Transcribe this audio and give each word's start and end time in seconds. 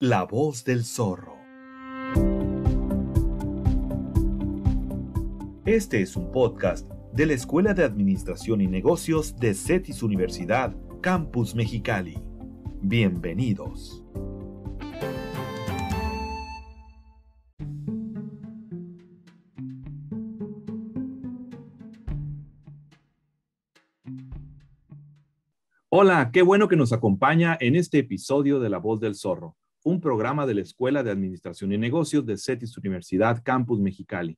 La 0.00 0.24
voz 0.24 0.62
del 0.62 0.84
zorro. 0.84 1.38
Este 5.64 6.02
es 6.02 6.16
un 6.16 6.30
podcast 6.32 6.86
de 7.14 7.24
la 7.24 7.32
Escuela 7.32 7.72
de 7.72 7.82
Administración 7.82 8.60
y 8.60 8.66
Negocios 8.66 9.36
de 9.36 9.54
CETIS 9.54 10.02
Universidad, 10.02 10.76
Campus 11.00 11.54
Mexicali. 11.54 12.18
Bienvenidos. 12.82 14.04
Hola, 25.88 26.30
qué 26.34 26.42
bueno 26.42 26.68
que 26.68 26.76
nos 26.76 26.92
acompaña 26.92 27.56
en 27.58 27.76
este 27.76 28.00
episodio 28.00 28.60
de 28.60 28.68
La 28.68 28.76
Voz 28.76 29.00
del 29.00 29.14
Zorro, 29.14 29.56
un 29.86 30.00
programa 30.00 30.46
de 30.46 30.54
la 30.54 30.62
Escuela 30.62 31.04
de 31.04 31.12
Administración 31.12 31.72
y 31.72 31.78
Negocios 31.78 32.26
de 32.26 32.36
CETIS 32.36 32.76
Universidad 32.76 33.40
Campus 33.44 33.78
Mexicali. 33.78 34.36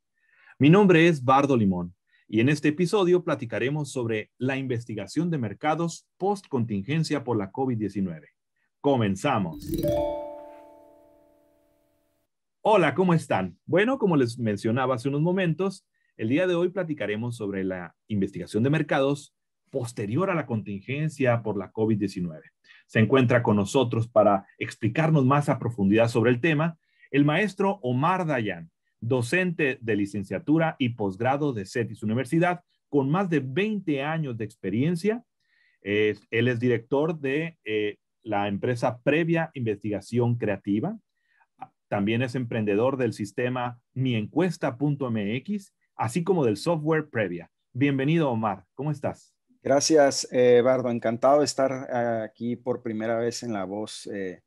Mi 0.58 0.68
nombre 0.68 1.08
es 1.08 1.24
Bardo 1.24 1.56
Limón 1.56 1.94
y 2.28 2.40
en 2.40 2.50
este 2.50 2.68
episodio 2.68 3.24
platicaremos 3.24 3.90
sobre 3.90 4.30
la 4.36 4.58
investigación 4.58 5.30
de 5.30 5.38
mercados 5.38 6.06
post 6.18 6.48
contingencia 6.48 7.24
por 7.24 7.38
la 7.38 7.50
COVID-19. 7.50 8.26
Comenzamos. 8.82 9.66
Hola, 12.60 12.94
¿cómo 12.94 13.14
están? 13.14 13.56
Bueno, 13.64 13.96
como 13.96 14.18
les 14.18 14.38
mencionaba 14.38 14.96
hace 14.96 15.08
unos 15.08 15.22
momentos, 15.22 15.86
el 16.18 16.28
día 16.28 16.46
de 16.46 16.56
hoy 16.56 16.68
platicaremos 16.68 17.36
sobre 17.36 17.64
la 17.64 17.96
investigación 18.06 18.62
de 18.64 18.68
mercados 18.68 19.34
posterior 19.70 20.30
a 20.30 20.34
la 20.34 20.46
contingencia 20.46 21.42
por 21.42 21.56
la 21.56 21.72
COVID-19. 21.72 22.40
Se 22.86 23.00
encuentra 23.00 23.42
con 23.42 23.56
nosotros 23.56 24.08
para 24.08 24.46
explicarnos 24.58 25.24
más 25.24 25.48
a 25.48 25.58
profundidad 25.58 26.08
sobre 26.08 26.30
el 26.30 26.40
tema 26.40 26.78
el 27.10 27.24
maestro 27.24 27.78
Omar 27.82 28.26
Dayan, 28.26 28.70
docente 29.00 29.78
de 29.80 29.96
licenciatura 29.96 30.76
y 30.78 30.90
posgrado 30.90 31.52
de 31.52 31.64
CETIS 31.64 32.02
Universidad, 32.02 32.62
con 32.88 33.10
más 33.10 33.28
de 33.30 33.40
20 33.40 34.02
años 34.02 34.36
de 34.36 34.44
experiencia. 34.44 35.24
él 35.82 36.48
es 36.48 36.58
director 36.58 37.18
de 37.18 37.58
eh, 37.64 37.96
la 38.22 38.48
empresa 38.48 39.00
Previa 39.02 39.50
Investigación 39.54 40.36
Creativa. 40.36 40.98
También 41.88 42.22
es 42.22 42.34
emprendedor 42.34 42.96
del 42.96 43.12
sistema 43.12 43.80
miencuesta.mx, 43.94 45.74
así 45.96 46.24
como 46.24 46.44
del 46.44 46.56
software 46.56 47.08
Previa. 47.08 47.50
Bienvenido, 47.72 48.30
Omar. 48.30 48.64
¿Cómo 48.74 48.90
estás? 48.90 49.37
Gracias, 49.60 50.28
eh, 50.30 50.60
Bardo. 50.62 50.88
Encantado 50.90 51.40
de 51.40 51.44
estar 51.44 51.88
eh, 51.92 52.24
aquí 52.24 52.54
por 52.54 52.80
primera 52.80 53.18
vez 53.18 53.42
en 53.42 53.52
la 53.52 53.64
voz 53.64 54.06
eh, 54.06 54.42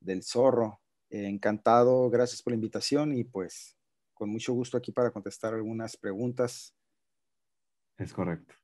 del 0.00 0.22
zorro. 0.22 0.80
encantado, 1.08 2.08
gracias 2.10 2.42
por 2.42 2.52
la 2.52 2.56
invitación 2.56 3.12
y 3.16 3.24
pues 3.24 3.76
con 4.14 4.30
mucho 4.30 4.52
gusto 4.52 4.76
aquí 4.76 4.92
para 4.92 5.10
contestar 5.10 5.54
algunas 5.54 5.96
preguntas. 5.96 6.74
Es 7.96 8.12
correcto. 8.12 8.54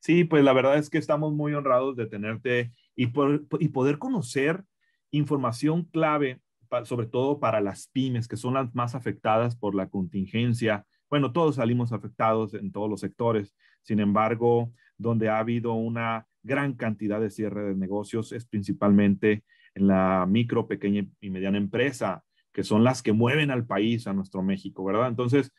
Sí, 0.00 0.24
pues 0.24 0.42
la 0.42 0.52
verdad 0.52 0.78
es 0.78 0.90
que 0.90 0.98
estamos 0.98 1.32
muy 1.32 1.54
honrados 1.54 1.96
de 1.96 2.06
tenerte 2.06 2.72
y, 2.96 3.04
y 3.04 3.68
poder 3.68 3.98
conocer 3.98 4.64
información 5.10 5.84
clave, 5.84 6.40
sobre 6.84 7.06
todo 7.06 7.38
para 7.38 7.60
las 7.60 7.88
pymes, 7.88 8.28
que 8.28 8.36
son 8.36 8.54
las 8.54 8.74
más 8.74 8.94
afectadas 8.94 9.56
por 9.56 9.74
la 9.74 9.88
contingencia. 9.88 10.86
Bueno, 11.08 11.32
todos 11.32 11.56
salimos 11.56 11.92
afectados 11.92 12.54
en 12.54 12.72
todos 12.72 12.88
los 12.88 13.00
sectores. 13.00 13.54
Sin 13.82 14.00
embargo, 14.00 14.72
donde 15.00 15.28
ha 15.28 15.38
habido 15.38 15.72
una 15.72 16.26
gran 16.42 16.74
cantidad 16.74 17.20
de 17.20 17.30
cierre 17.30 17.64
de 17.64 17.74
negocios 17.74 18.32
es 18.32 18.46
principalmente 18.46 19.44
en 19.74 19.86
la 19.86 20.26
micro, 20.28 20.66
pequeña 20.66 21.06
y 21.20 21.30
mediana 21.30 21.58
empresa, 21.58 22.22
que 22.52 22.64
son 22.64 22.84
las 22.84 23.02
que 23.02 23.12
mueven 23.12 23.50
al 23.50 23.66
país, 23.66 24.06
a 24.06 24.12
nuestro 24.12 24.42
México, 24.42 24.84
¿verdad? 24.84 25.08
Entonces, 25.08 25.52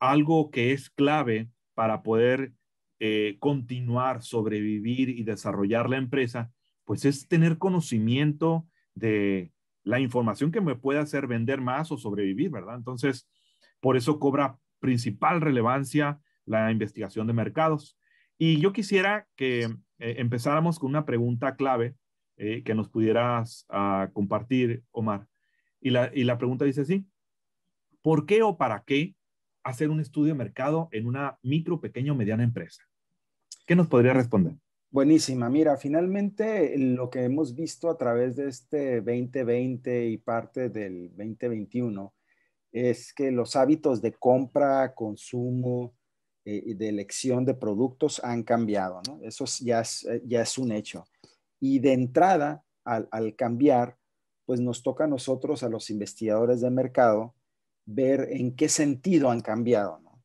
algo 0.00 0.50
que 0.50 0.72
es 0.72 0.90
clave 0.90 1.50
para 1.74 2.02
poder 2.02 2.52
eh, 2.98 3.36
continuar, 3.38 4.22
sobrevivir 4.22 5.08
y 5.08 5.24
desarrollar 5.24 5.88
la 5.90 5.98
empresa, 5.98 6.50
pues 6.84 7.04
es 7.04 7.28
tener 7.28 7.58
conocimiento 7.58 8.66
de 8.94 9.52
la 9.82 10.00
información 10.00 10.50
que 10.50 10.60
me 10.60 10.76
puede 10.76 10.98
hacer 10.98 11.26
vender 11.26 11.60
más 11.60 11.92
o 11.92 11.98
sobrevivir, 11.98 12.50
¿verdad? 12.50 12.76
Entonces, 12.76 13.28
por 13.80 13.96
eso 13.96 14.18
cobra 14.18 14.58
principal 14.80 15.40
relevancia 15.40 16.20
la 16.46 16.70
investigación 16.70 17.26
de 17.26 17.32
mercados. 17.32 17.98
Y 18.38 18.60
yo 18.60 18.72
quisiera 18.72 19.26
que 19.36 19.64
eh, 19.64 19.76
empezáramos 19.98 20.78
con 20.78 20.90
una 20.90 21.04
pregunta 21.04 21.56
clave 21.56 21.94
eh, 22.36 22.62
que 22.64 22.74
nos 22.74 22.88
pudieras 22.88 23.64
ah, 23.68 24.10
compartir, 24.12 24.82
Omar. 24.90 25.28
Y 25.80 25.90
la, 25.90 26.10
y 26.12 26.24
la 26.24 26.38
pregunta 26.38 26.64
dice 26.64 26.80
así, 26.80 27.06
¿por 28.02 28.26
qué 28.26 28.42
o 28.42 28.56
para 28.56 28.82
qué 28.84 29.14
hacer 29.62 29.90
un 29.90 30.00
estudio 30.00 30.32
de 30.32 30.38
mercado 30.38 30.88
en 30.92 31.06
una 31.06 31.38
micro, 31.42 31.80
pequeña 31.80 32.12
o 32.12 32.16
mediana 32.16 32.42
empresa? 32.42 32.82
¿Qué 33.66 33.76
nos 33.76 33.88
podría 33.88 34.12
responder? 34.12 34.56
Buenísima. 34.90 35.50
Mira, 35.50 35.76
finalmente 35.76 36.78
lo 36.78 37.10
que 37.10 37.24
hemos 37.24 37.54
visto 37.54 37.90
a 37.90 37.96
través 37.96 38.36
de 38.36 38.48
este 38.48 39.00
2020 39.00 40.06
y 40.06 40.18
parte 40.18 40.68
del 40.68 41.08
2021 41.16 42.14
es 42.70 43.12
que 43.12 43.30
los 43.30 43.56
hábitos 43.56 44.02
de 44.02 44.12
compra, 44.12 44.94
consumo, 44.94 45.94
eh, 46.46 46.74
de 46.74 46.90
elección 46.90 47.46
de 47.46 47.54
productos 47.54 48.22
han 48.22 48.42
cambiado, 48.42 49.00
¿no? 49.08 49.18
Eso 49.22 49.46
ya, 49.62 49.80
es, 49.80 50.04
eh, 50.04 50.20
ya 50.26 50.42
es 50.42 50.58
un 50.58 50.72
hecho. 50.72 51.06
Y 51.58 51.78
de 51.78 51.94
entrada, 51.94 52.62
al, 52.84 53.34
cambiar, 53.34 53.96
pues 54.44 54.60
nos 54.60 54.82
toca 54.82 55.04
a 55.04 55.06
nosotros, 55.06 55.62
a 55.62 55.70
los 55.70 55.88
investigadores 55.88 56.60
de 56.60 56.68
mercado, 56.68 57.34
ver 57.86 58.28
en 58.30 58.54
qué 58.54 58.68
sentido 58.68 59.30
han 59.30 59.40
cambiado, 59.40 60.00
¿no? 60.00 60.22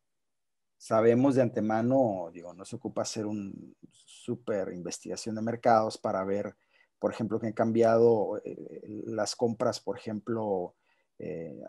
Sabemos 0.77 1.35
de 1.35 1.41
antemano, 1.41 2.29
digo, 2.33 2.53
no 2.53 2.65
se 2.65 2.75
ocupa 2.75 3.03
hacer 3.03 3.25
un 3.25 3.77
súper 3.89 4.73
investigación 4.73 5.35
de 5.35 5.41
mercados 5.41 5.97
para 5.97 6.25
ver, 6.25 6.53
por 6.99 7.13
ejemplo, 7.13 7.39
que 7.39 7.47
han 7.47 7.53
cambiado 7.53 8.41
eh, 8.43 8.81
las 9.05 9.37
compras, 9.37 9.79
por 9.79 9.97
ejemplo, 9.97 10.75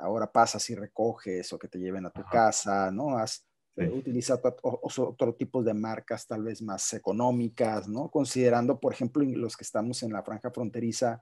ahora 0.00 0.30
pasas 0.30 0.70
y 0.70 0.76
recoges 0.76 1.52
o 1.52 1.58
que 1.58 1.66
te 1.66 1.78
lleven 1.78 2.06
a 2.06 2.10
tu 2.10 2.22
casa, 2.24 2.92
¿no? 2.92 3.18
Has, 3.18 3.49
Utiliza 3.88 4.40
otro, 4.62 5.34
tipo 5.34 5.62
de 5.62 5.74
marcas 5.74 6.26
tal 6.26 6.42
vez 6.42 6.60
más 6.62 6.92
económicas, 6.92 7.88
¿no? 7.88 8.10
Considerando, 8.10 8.78
por 8.78 8.92
ejemplo, 8.92 9.22
los 9.24 9.56
que 9.56 9.64
estamos 9.64 10.02
en 10.02 10.12
la 10.12 10.22
franja 10.22 10.50
fronteriza, 10.50 11.20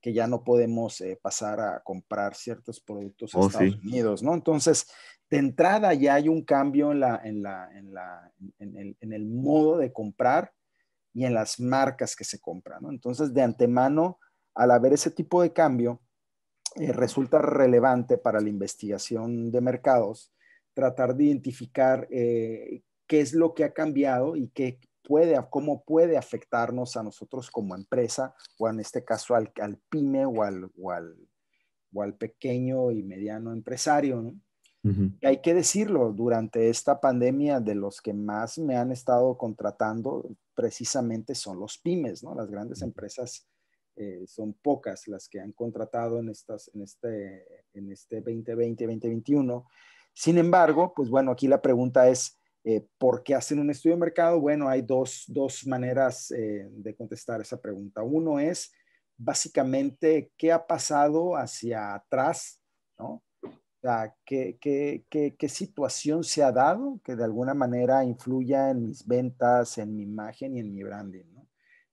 que 0.00 0.12
ya 0.12 0.26
no 0.26 0.44
podemos 0.44 1.00
eh, 1.00 1.18
pasar 1.20 1.60
a 1.60 1.80
comprar 1.82 2.34
ciertos 2.34 2.80
productos 2.80 3.34
a 3.34 3.38
oh, 3.38 3.46
Estados 3.48 3.76
Unidos, 3.84 4.22
¿no? 4.22 4.34
Entonces, 4.34 4.86
de 5.28 5.38
entrada 5.38 5.92
ya 5.94 6.14
hay 6.14 6.28
un 6.28 6.44
cambio 6.44 6.92
en, 6.92 7.00
la, 7.00 7.20
en, 7.24 7.42
la, 7.42 7.70
en, 7.76 7.92
la, 7.92 8.32
en, 8.58 8.76
el, 8.76 8.96
en 9.00 9.12
el 9.12 9.26
modo 9.26 9.76
de 9.76 9.92
comprar 9.92 10.52
y 11.12 11.24
en 11.24 11.34
las 11.34 11.58
marcas 11.58 12.14
que 12.14 12.24
se 12.24 12.38
compran, 12.38 12.82
¿no? 12.82 12.90
Entonces, 12.90 13.34
de 13.34 13.42
antemano, 13.42 14.18
al 14.54 14.70
haber 14.70 14.92
ese 14.92 15.10
tipo 15.10 15.42
de 15.42 15.52
cambio, 15.52 16.00
eh, 16.76 16.92
resulta 16.92 17.38
relevante 17.38 18.18
para 18.18 18.40
la 18.40 18.48
investigación 18.48 19.50
de 19.50 19.60
mercados 19.60 20.32
tratar 20.78 21.16
de 21.16 21.24
identificar 21.24 22.06
eh, 22.08 22.82
qué 23.08 23.18
es 23.18 23.32
lo 23.32 23.52
que 23.52 23.64
ha 23.64 23.72
cambiado 23.72 24.36
y 24.36 24.46
qué 24.50 24.78
puede, 25.02 25.36
cómo 25.50 25.82
puede 25.82 26.16
afectarnos 26.16 26.96
a 26.96 27.02
nosotros 27.02 27.50
como 27.50 27.74
empresa 27.74 28.32
o 28.60 28.68
en 28.68 28.78
este 28.78 29.04
caso 29.04 29.34
al, 29.34 29.50
al 29.60 29.78
pyme 29.90 30.24
o 30.24 30.44
al, 30.44 30.70
o 30.76 30.92
al, 32.02 32.14
pequeño 32.14 32.92
y 32.92 33.02
mediano 33.02 33.52
empresario. 33.52 34.32
Hay 35.24 35.40
que 35.42 35.52
decirlo, 35.52 36.12
durante 36.12 36.70
esta 36.70 37.00
pandemia 37.00 37.58
de 37.58 37.74
los 37.74 38.00
que 38.00 38.14
más 38.14 38.56
me 38.58 38.76
han 38.76 38.92
estado 38.92 39.36
contratando 39.36 40.30
precisamente 40.54 41.34
son 41.34 41.58
los 41.58 41.76
pymes, 41.78 42.22
¿no? 42.22 42.36
Las 42.36 42.48
grandes 42.48 42.82
empresas 42.82 43.48
eh, 43.96 44.22
son 44.28 44.54
pocas 44.54 45.08
las 45.08 45.28
que 45.28 45.40
han 45.40 45.50
contratado 45.50 46.20
en, 46.20 46.28
estas, 46.28 46.70
en, 46.72 46.82
este, 46.82 47.44
en 47.74 47.90
este 47.90 48.20
2020, 48.20 48.86
2021 48.86 49.66
sin 50.18 50.36
embargo, 50.36 50.92
pues 50.96 51.08
bueno, 51.10 51.30
aquí 51.30 51.46
la 51.46 51.62
pregunta 51.62 52.08
es, 52.08 52.36
eh, 52.64 52.84
¿por 52.98 53.22
qué 53.22 53.36
hacen 53.36 53.60
un 53.60 53.70
estudio 53.70 53.94
de 53.94 54.00
mercado? 54.00 54.40
Bueno, 54.40 54.68
hay 54.68 54.82
dos, 54.82 55.28
maneras 55.64 56.32
eh, 56.32 56.66
de 56.72 56.96
contestar 56.96 57.40
esa 57.40 57.60
pregunta. 57.60 58.02
Uno 58.02 58.40
es 58.40 58.72
básicamente 59.16 60.32
qué 60.36 60.50
ha 60.50 60.66
pasado 60.66 61.36
hacia 61.36 61.94
atrás, 61.94 62.60
¿no? 62.98 63.22
O 63.44 63.80
sea, 63.80 64.12
¿qué, 64.24 64.58
qué, 64.58 65.48
situación 65.48 66.24
se 66.24 66.42
ha 66.42 66.50
dado 66.50 67.00
que 67.04 67.14
de 67.14 67.22
alguna 67.22 67.54
manera 67.54 68.02
influya 68.02 68.70
en 68.70 68.86
mis 68.86 69.06
ventas, 69.06 69.78
en 69.78 69.94
mi 69.94 70.02
imagen 70.02 70.56
y 70.56 70.58
en 70.58 70.74
mi 70.74 70.82
branding. 70.82 71.26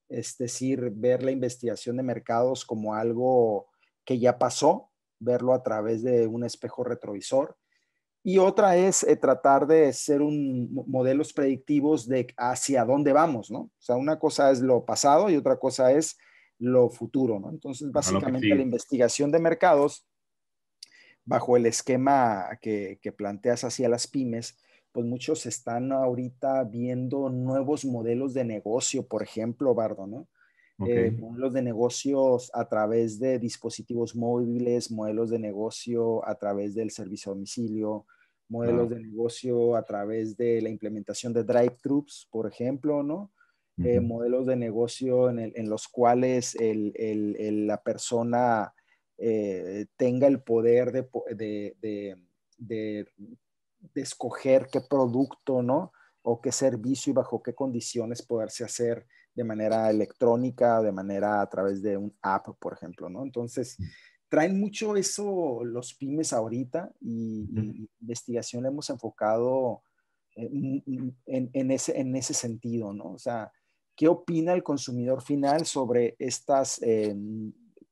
Es 0.08 0.36
decir, 0.36 0.90
ver 0.92 1.22
la 1.22 1.30
investigación 1.30 1.96
de 1.96 2.02
mercados 2.02 2.64
como 2.64 2.92
algo 2.92 3.68
que 4.04 4.18
ya 4.18 4.36
pasó, 4.36 4.90
verlo 5.20 5.54
a 5.54 5.62
través 5.62 6.02
de 6.02 6.26
un 6.26 6.42
espejo 6.42 6.82
retrovisor 6.82 7.56
y 8.28 8.38
otra 8.38 8.76
es 8.76 9.04
eh, 9.04 9.14
tratar 9.14 9.68
de 9.68 9.92
ser 9.92 10.20
un 10.20 10.74
modelos 10.88 11.32
predictivos 11.32 12.08
de 12.08 12.26
hacia 12.36 12.84
dónde 12.84 13.12
vamos, 13.12 13.52
¿no? 13.52 13.58
O 13.58 13.72
sea, 13.78 13.94
una 13.94 14.18
cosa 14.18 14.50
es 14.50 14.60
lo 14.60 14.84
pasado 14.84 15.30
y 15.30 15.36
otra 15.36 15.60
cosa 15.60 15.92
es 15.92 16.18
lo 16.58 16.90
futuro, 16.90 17.38
¿no? 17.38 17.50
Entonces, 17.50 17.88
básicamente 17.92 18.48
la 18.48 18.62
investigación 18.62 19.30
de 19.30 19.38
mercados, 19.38 20.08
bajo 21.24 21.56
el 21.56 21.66
esquema 21.66 22.58
que, 22.60 22.98
que 23.00 23.12
planteas 23.12 23.62
hacia 23.62 23.88
las 23.88 24.08
pymes, 24.08 24.58
pues 24.90 25.06
muchos 25.06 25.46
están 25.46 25.92
ahorita 25.92 26.64
viendo 26.64 27.30
nuevos 27.30 27.84
modelos 27.84 28.34
de 28.34 28.42
negocio, 28.42 29.06
por 29.06 29.22
ejemplo, 29.22 29.72
Bardo, 29.72 30.08
¿no? 30.08 30.26
Eh, 30.84 31.12
modelos 31.12 31.52
de 31.52 31.62
negocios 31.62 32.50
a 32.52 32.68
través 32.68 33.20
de 33.20 33.38
dispositivos 33.38 34.16
móviles, 34.16 34.90
modelos 34.90 35.30
de 35.30 35.38
negocio 35.38 36.26
a 36.28 36.34
través 36.34 36.74
del 36.74 36.90
servicio 36.90 37.30
a 37.30 37.34
domicilio, 37.36 38.04
modelos 38.48 38.90
de 38.90 39.00
negocio 39.00 39.76
a 39.76 39.82
través 39.84 40.36
de 40.36 40.60
la 40.60 40.68
implementación 40.68 41.32
de 41.32 41.44
drive-thrus, 41.44 42.28
por 42.30 42.46
ejemplo, 42.46 43.02
¿no? 43.02 43.32
Eh, 43.84 44.00
modelos 44.00 44.46
de 44.46 44.56
negocio 44.56 45.28
en, 45.28 45.68
los 45.68 45.86
cuales 45.86 46.56
la 46.58 47.82
persona 47.82 48.72
eh, 49.18 49.84
tenga 49.98 50.26
el 50.28 50.42
poder 50.42 50.92
de, 50.92 51.76
de, 52.56 53.06
escoger 53.94 54.68
qué 54.72 54.80
producto, 54.80 55.62
¿no? 55.62 55.92
O 56.22 56.40
qué 56.40 56.52
servicio 56.52 57.10
y 57.10 57.14
bajo 57.14 57.42
qué 57.42 57.54
condiciones 57.54 58.22
poderse 58.22 58.64
hacer 58.64 59.06
de 59.34 59.44
manera 59.44 59.90
electrónica, 59.90 60.80
de 60.80 60.92
manera 60.92 61.42
a 61.42 61.48
través 61.50 61.82
de 61.82 61.98
un 61.98 62.16
app, 62.22 62.48
por 62.58 62.72
ejemplo, 62.72 63.10
¿no? 63.10 63.22
Entonces, 63.22 63.76
traen 64.28 64.58
mucho 64.58 64.96
eso 64.96 65.62
los 65.64 65.94
pymes 65.94 66.32
ahorita 66.32 66.92
y, 67.00 67.48
investigación 68.00 68.62
le 68.62 68.68
hemos 68.68 68.90
enfocado 68.90 69.82
en, 70.34 71.70
ese, 71.70 71.98
en 71.98 72.14
ese 72.14 72.34
sentido, 72.34 72.92
¿no? 72.92 73.12
O 73.12 73.18
sea, 73.18 73.50
¿qué 73.94 74.08
opina 74.08 74.52
el 74.52 74.62
consumidor 74.62 75.22
final 75.22 75.64
sobre 75.64 76.14
estas 76.18 76.80
eh, 76.82 77.16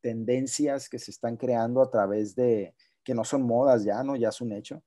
tendencias 0.01 0.89
que 0.89 0.99
se 0.99 1.11
están 1.11 1.37
creando 1.37 1.81
a 1.81 1.91
través 1.91 2.35
de, 2.35 2.75
que 3.03 3.15
no 3.15 3.25
son 3.25 3.43
modas 3.43 3.85
ya, 3.85 4.03
¿no? 4.03 4.17
Ya 4.17 4.29
es 4.29 4.41
un 4.41 4.53
hecho, 4.53 4.83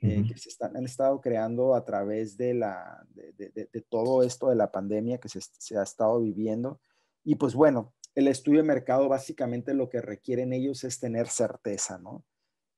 eh, 0.00 0.24
que 0.26 0.36
se 0.36 0.48
están, 0.48 0.76
han 0.76 0.84
estado 0.84 1.20
creando 1.20 1.74
a 1.74 1.84
través 1.84 2.36
de, 2.36 2.54
la, 2.54 3.06
de, 3.14 3.84
todo 3.88 4.22
esto 4.22 4.48
de 4.48 4.56
la 4.56 4.72
pandemia 4.72 5.18
que 5.18 5.28
se, 5.28 5.40
se, 5.40 5.78
ha 5.78 5.82
estado 5.82 6.20
viviendo. 6.20 6.80
Y 7.22 7.36
pues 7.36 7.54
bueno, 7.54 7.92
el 8.14 8.28
estudio 8.28 8.58
de 8.58 8.68
mercado 8.68 9.08
básicamente 9.08 9.74
lo 9.74 9.88
que 9.88 10.00
requieren 10.00 10.52
ellos 10.52 10.84
es 10.84 11.00
tener 11.00 11.28
certeza, 11.28 11.98
¿no? 11.98 12.24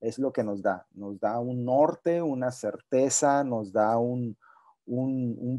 Es 0.00 0.18
lo 0.18 0.32
que 0.32 0.44
nos 0.44 0.62
da. 0.62 0.86
Nos 0.92 1.18
da 1.18 1.40
un 1.40 1.64
norte, 1.64 2.22
una 2.22 2.50
certeza, 2.52 3.42
nos 3.42 3.72
da 3.72 3.98
un, 3.98 4.36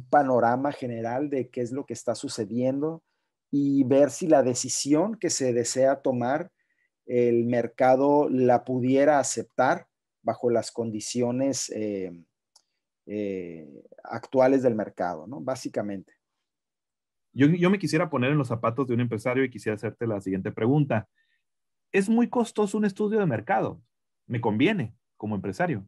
panorama 0.10 0.72
general 0.72 1.30
de 1.32 1.50
qué 1.50 1.62
es 1.62 1.72
lo 1.72 1.86
que 1.86 1.94
está 1.94 2.14
sucediendo 2.14 3.02
y 3.50 3.84
ver 3.84 4.12
si 4.12 4.28
la 4.28 4.44
decisión 4.44 5.16
que 5.16 5.32
se 5.32 5.52
desea 5.52 6.02
tomar 6.02 6.52
el 7.08 7.46
mercado 7.46 8.30
la 8.30 8.64
pudiera 8.64 9.18
aceptar 9.18 9.88
bajo 10.22 10.52
las 10.52 10.72
condiciones 10.72 11.72
eh, 11.72 12.12
eh, 13.08 13.68
actuales 14.04 14.62
del 14.62 14.76
mercado, 14.76 15.26
¿no? 15.26 15.42
Básicamente. 15.42 16.15
Yo, 17.36 17.48
yo, 17.48 17.70
me 17.70 17.80
quisiera 17.80 18.10
poner 18.10 18.32
en 18.32 18.38
los 18.38 18.48
zapatos 18.48 18.88
de 18.88 18.94
un 18.94 19.02
empresario 19.02 19.44
y 19.44 19.50
quisiera 19.50 19.76
hacerte 19.76 20.08
la 20.08 20.22
siguiente 20.22 20.54
pregunta. 20.54 21.10
¿Es 21.92 22.08
muy 22.08 22.30
costoso 22.30 22.78
un 22.78 22.86
estudio 22.86 23.20
de 23.20 23.26
mercado? 23.26 23.82
¿Me 24.26 24.40
conviene 24.40 24.96
como 25.18 25.36
empresario? 25.36 25.86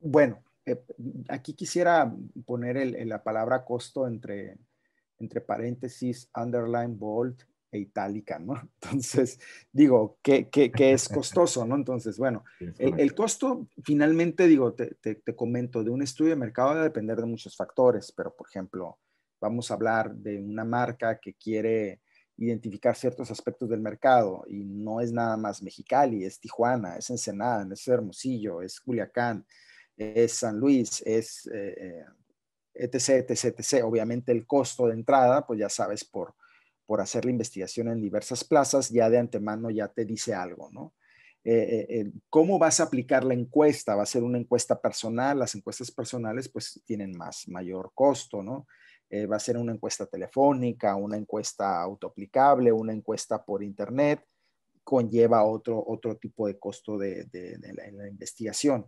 Bueno, 0.00 0.42
eh, 0.64 0.82
aquí 1.28 1.52
quisiera 1.52 2.10
poner 2.46 3.06
la 3.06 3.22
palabra 3.22 3.64
costo 3.64 4.06
entre, 4.06 4.56
entre 5.18 5.42
paréntesis, 5.42 6.30
underline, 6.34 6.96
bold 6.96 7.44
e 7.70 7.78
itálica, 7.78 8.38
¿no? 8.38 8.54
Entonces, 8.82 9.38
digo, 9.70 10.18
¿qué, 10.22 10.48
qué, 10.48 10.92
es 10.92 11.10
costoso, 11.10 11.66
no? 11.66 11.74
Entonces, 11.74 12.16
bueno, 12.18 12.42
el, 12.78 13.14
costo, 13.14 13.68
finalmente, 13.82 14.46
digo, 14.46 14.72
te, 14.72 14.94
te, 14.94 15.16
te, 15.16 15.36
comento, 15.36 15.84
de 15.84 15.90
un 15.90 16.00
estudio 16.00 16.30
de 16.30 16.36
mercado 16.36 16.70
va 16.70 16.80
a 16.80 16.84
depender 16.84 17.18
de 17.18 17.26
muchos 17.26 17.54
factores, 17.54 18.12
pero, 18.12 18.34
por 18.34 18.48
ejemplo, 18.48 18.98
vamos 19.44 19.70
a 19.70 19.74
hablar 19.74 20.14
de 20.14 20.38
una 20.38 20.64
marca 20.64 21.18
que 21.20 21.34
quiere 21.34 22.00
identificar 22.38 22.96
ciertos 22.96 23.30
aspectos 23.30 23.68
del 23.68 23.80
mercado 23.80 24.42
y 24.48 24.64
no 24.64 25.02
es 25.02 25.12
nada 25.12 25.36
más 25.36 25.62
Mexicali, 25.62 26.24
es 26.24 26.40
Tijuana, 26.40 26.96
es 26.96 27.10
Ensenada, 27.10 27.66
es 27.70 27.86
Hermosillo, 27.86 28.62
es 28.62 28.80
Culiacán, 28.80 29.44
es 29.98 30.32
San 30.32 30.58
Luis, 30.58 31.02
es 31.04 31.46
eh, 31.52 32.04
etc, 32.72 33.30
etc, 33.30 33.44
etc. 33.58 33.84
Obviamente 33.84 34.32
el 34.32 34.46
costo 34.46 34.86
de 34.86 34.94
entrada, 34.94 35.46
pues 35.46 35.60
ya 35.60 35.68
sabes, 35.68 36.06
por, 36.06 36.34
por 36.86 37.02
hacer 37.02 37.26
la 37.26 37.30
investigación 37.30 37.88
en 37.88 38.00
diversas 38.00 38.44
plazas, 38.44 38.88
ya 38.88 39.10
de 39.10 39.18
antemano 39.18 39.70
ya 39.70 39.88
te 39.88 40.06
dice 40.06 40.32
algo, 40.32 40.70
¿no? 40.72 40.94
Eh, 41.46 41.86
eh, 41.90 42.12
¿Cómo 42.30 42.58
vas 42.58 42.80
a 42.80 42.84
aplicar 42.84 43.22
la 43.22 43.34
encuesta? 43.34 43.94
¿Va 43.94 44.04
a 44.04 44.06
ser 44.06 44.22
una 44.22 44.38
encuesta 44.38 44.80
personal? 44.80 45.38
Las 45.38 45.54
encuestas 45.54 45.90
personales 45.90 46.48
pues 46.48 46.80
tienen 46.86 47.14
más, 47.16 47.46
mayor 47.48 47.92
costo, 47.94 48.42
¿no? 48.42 48.66
Va 49.30 49.36
a 49.36 49.40
ser 49.40 49.56
una 49.56 49.72
encuesta 49.72 50.06
telefónica, 50.06 50.96
una 50.96 51.16
encuesta 51.16 51.80
autoaplicable, 51.80 52.72
una 52.72 52.92
encuesta 52.92 53.44
por 53.44 53.62
internet, 53.62 54.24
conlleva 54.82 55.44
otro, 55.44 55.82
otro 55.86 56.16
tipo 56.16 56.46
de 56.46 56.58
costo 56.58 56.98
de, 56.98 57.26
la, 57.72 58.08
investigación. 58.08 58.86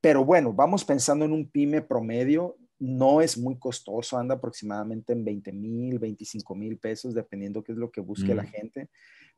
Pero 0.00 0.24
bueno, 0.24 0.52
vamos 0.52 0.84
pensando 0.84 1.24
en 1.24 1.32
un 1.32 1.50
pyme 1.50 1.82
promedio, 1.82 2.56
no 2.78 3.20
es 3.20 3.38
muy 3.38 3.58
costoso, 3.58 4.18
anda 4.18 4.34
aproximadamente 4.34 5.12
en 5.12 5.24
20 5.24 5.52
mil, 5.52 5.98
25 5.98 6.54
mil 6.54 6.78
pesos, 6.78 7.14
dependiendo 7.14 7.62
qué 7.62 7.72
es 7.72 7.78
lo 7.78 7.90
que 7.90 8.00
busque 8.00 8.34
la 8.34 8.42
mm. 8.42 8.48
gente. 8.48 8.88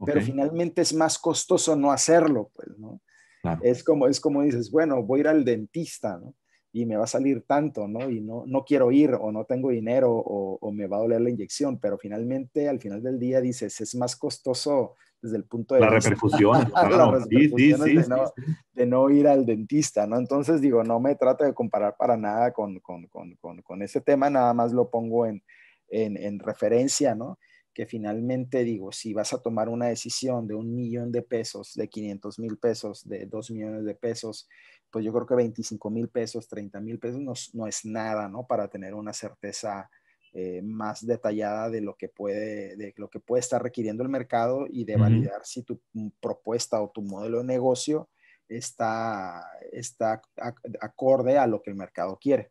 Pero 0.04 0.20
finalmente 0.20 0.82
es 0.82 0.94
más 0.94 1.18
costoso 1.18 1.74
no 1.74 1.90
hacerlo, 1.90 2.50
pues, 2.54 2.78
¿no? 2.78 3.00
Es, 3.62 3.82
como, 3.82 4.06
es 4.06 4.20
como 4.20 4.42
dices, 4.42 4.70
bueno, 4.70 5.02
voy 5.02 5.18
a 5.18 5.22
ir 5.22 5.28
al 5.28 5.44
dentista, 5.44 6.18
¿no? 6.18 6.34
Y 6.72 6.84
me 6.86 6.96
va 6.96 7.04
a 7.04 7.08
salir 7.08 7.42
tanto, 7.46 7.88
¿no? 7.88 8.10
Y 8.10 8.20
no, 8.20 8.44
no 8.46 8.64
quiero 8.64 8.90
ir 8.92 9.14
o 9.14 9.32
no 9.32 9.44
tengo 9.44 9.70
dinero 9.70 10.12
o, 10.12 10.58
o 10.60 10.72
me 10.72 10.86
va 10.86 10.98
a 10.98 11.00
doler 11.00 11.20
la 11.20 11.30
inyección, 11.30 11.78
pero 11.78 11.98
finalmente 11.98 12.68
al 12.68 12.78
final 12.78 13.02
del 13.02 13.18
día 13.18 13.40
dices, 13.40 13.80
es 13.80 13.94
más 13.94 14.16
costoso 14.16 14.94
desde 15.20 15.36
el 15.36 15.44
punto 15.44 15.74
de 15.74 15.80
la 15.80 15.90
repercusión, 15.90 16.70
de, 18.74 18.86
no, 18.86 19.10
ir 19.10 19.26
al 19.26 19.44
dentista, 19.44 20.06
¿no? 20.06 20.16
Entonces 20.16 20.60
digo, 20.60 20.84
no 20.84 21.00
me 21.00 21.16
trato 21.16 21.44
de 21.44 21.54
comparar 21.54 21.96
para 21.96 22.16
nada 22.16 22.52
con, 22.52 22.78
con, 22.80 23.06
con, 23.06 23.36
con 23.62 23.82
ese 23.82 24.00
tema, 24.00 24.30
nada 24.30 24.54
más 24.54 24.72
lo 24.72 24.90
pongo 24.90 25.26
en, 25.26 25.42
en, 25.88 26.16
en, 26.16 26.38
referencia, 26.38 27.14
¿no? 27.14 27.38
Que 27.78 27.86
finalmente 27.86 28.64
digo, 28.64 28.90
si 28.90 29.14
vas 29.14 29.32
a 29.32 29.40
tomar 29.40 29.68
una 29.68 29.86
decisión 29.86 30.48
de 30.48 30.56
un 30.56 30.74
millón 30.74 31.12
de 31.12 31.22
pesos, 31.22 31.74
de 31.74 31.88
500 31.88 32.40
mil 32.40 32.58
pesos, 32.58 33.08
de 33.08 33.26
dos 33.26 33.52
millones 33.52 33.84
de 33.84 33.94
pesos, 33.94 34.48
pues 34.90 35.04
yo 35.04 35.12
creo 35.12 35.26
que 35.26 35.36
25 35.36 35.88
mil 35.88 36.08
pesos, 36.08 36.48
30 36.48 36.80
mil 36.80 36.98
pesos 36.98 37.20
no, 37.20 37.34
no, 37.52 37.68
es 37.68 37.84
nada, 37.84 38.28
¿no? 38.28 38.48
Para 38.48 38.66
tener 38.66 38.94
una 38.94 39.12
certeza 39.12 39.88
eh, 40.32 40.60
más 40.60 41.06
detallada 41.06 41.70
de 41.70 41.80
lo 41.80 41.94
que 41.94 42.08
puede, 42.08 42.74
de 42.74 42.92
lo 42.96 43.08
que 43.08 43.20
puede 43.20 43.42
estar 43.42 43.62
requiriendo 43.62 44.02
el 44.02 44.08
mercado 44.08 44.66
y 44.68 44.84
de 44.84 44.96
validar 44.96 45.42
si 45.44 45.62
tu 45.62 45.80
propuesta 46.20 46.82
o 46.82 46.90
tu 46.90 47.02
modelo 47.02 47.38
de 47.38 47.44
negocio 47.44 48.08
está, 48.48 49.46
está 49.70 50.20
acorde 50.80 51.38
a 51.38 51.46
lo 51.46 51.62
que 51.62 51.70
el 51.70 51.76
mercado 51.76 52.18
quiere. 52.20 52.50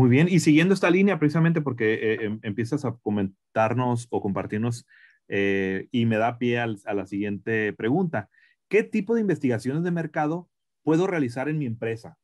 Muy 0.00 0.08
bien, 0.08 0.28
y 0.30 0.40
siguiendo 0.40 0.72
esta 0.72 0.88
línea 0.88 1.18
precisamente 1.18 1.60
porque 1.60 1.92
eh, 1.92 2.18
em, 2.22 2.40
empiezas 2.42 2.86
a 2.86 2.96
comentarnos 3.02 4.06
o 4.08 4.22
compartirnos 4.22 4.86
eh, 5.28 5.88
y 5.90 6.06
me 6.06 6.16
da 6.16 6.38
pie 6.38 6.58
a 6.58 6.94
la 6.94 7.04
siguiente 7.04 7.74
pregunta. 7.74 8.30
¿Qué 8.68 8.82
tipo 8.82 9.14
de 9.14 9.20
investigaciones 9.20 9.82
de 9.82 9.90
mercado 9.90 10.48
puedo 10.84 11.06
realizar 11.06 11.50
en 11.50 11.58
mi 11.58 11.66
empresa? 11.66 12.16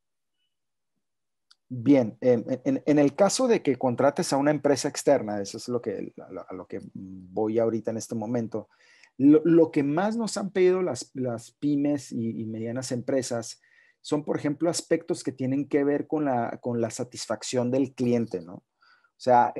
Bien, 1.69 2.17
en, 2.23 2.99
el 2.99 3.15
caso 3.15 3.47
de 3.47 3.61
que 3.61 3.77
contrates 3.77 4.33
a 4.33 4.39
una 4.39 4.53
empresa 4.53 4.89
externa, 4.89 5.43
eso 5.43 5.59
es 5.59 5.69
lo 5.69 5.83
que, 5.83 6.15
a, 6.49 6.55
lo 6.55 6.67
que 6.67 6.81
voy 6.95 7.59
ahorita 7.59 7.91
en 7.91 7.99
este 7.99 8.15
momento, 8.15 8.71
lo, 9.19 9.71
que 9.71 9.83
más 9.83 10.17
nos 10.17 10.39
han 10.39 10.49
pedido 10.49 10.81
las, 10.81 11.13
pymes 11.61 12.11
y, 12.11 12.47
medianas 12.47 12.91
empresas 12.91 13.61
son, 14.07 14.23
por 14.23 14.37
ejemplo, 14.37 14.71
aspectos 14.71 15.25
que 15.25 15.33
tienen 15.33 15.69
que 15.69 15.83
ver 15.83 16.07
con 16.07 16.27
la, 16.27 16.61
con 16.63 16.81
la 16.81 16.91
satisfacción 16.91 17.73
del 17.73 17.93
cliente, 17.93 18.41
¿no? 18.41 18.55
O 18.55 19.19
sea, 19.19 19.53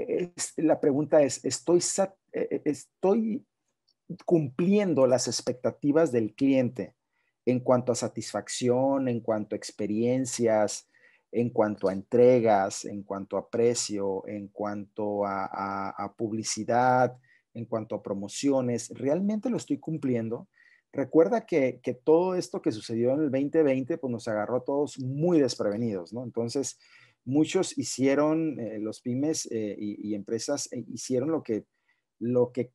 la 0.57 0.79
pregunta 0.79 1.21
es, 1.21 1.45
¿estoy, 1.45 1.81
e, 2.33 2.41
e, 2.53 2.63
¿estoy 2.65 3.45
cumpliendo 4.25 5.09
las 5.09 5.27
expectativas 5.27 6.13
del 6.13 6.33
cliente 6.37 6.95
en 7.45 7.59
cuanto 7.59 7.91
a 7.91 7.97
satisfacción, 7.97 9.09
en 9.09 9.19
cuanto 9.19 9.57
a 9.57 9.59
experiencias, 9.59 10.89
en 11.33 11.51
cuanto 11.51 11.89
a 11.89 11.93
entregas, 11.93 12.85
en 12.85 13.03
cuanto 13.03 13.39
a 13.39 13.51
precio, 13.51 14.23
en 14.29 14.47
cuanto 14.47 15.27
a, 15.27 16.15
publicidad, 16.17 17.19
en 17.53 17.65
cuanto 17.65 17.97
a 17.97 18.03
promociones, 18.03 18.91
¿realmente 18.95 19.51
lo 19.51 19.57
estoy 19.57 19.81
cumpliendo? 19.81 20.47
Recuerda 20.93 21.45
que, 21.45 21.81
todo 22.05 22.35
esto 22.35 22.63
que 22.63 22.73
sucedió 22.73 23.13
en 23.13 23.21
el 23.21 23.31
2020, 23.31 23.99
pues 23.99 24.11
nos 24.11 24.29
agarró 24.29 24.57
a 24.57 24.65
todos 24.65 24.99
muy 24.99 25.41
desprevenidos, 25.41 26.13
¿no? 26.13 26.25
Entonces, 26.25 26.79
muchos 27.25 27.77
hicieron, 27.77 28.59
eh, 28.59 28.79
los 28.79 29.01
pymes 29.01 29.47
eh, 29.51 29.77
y, 29.79 30.15
empresas 30.15 30.73
eh, 30.73 30.85
hicieron 30.89 31.31
lo 31.31 31.43
que, 31.43 31.67
lo 32.19 32.53
que 32.53 32.73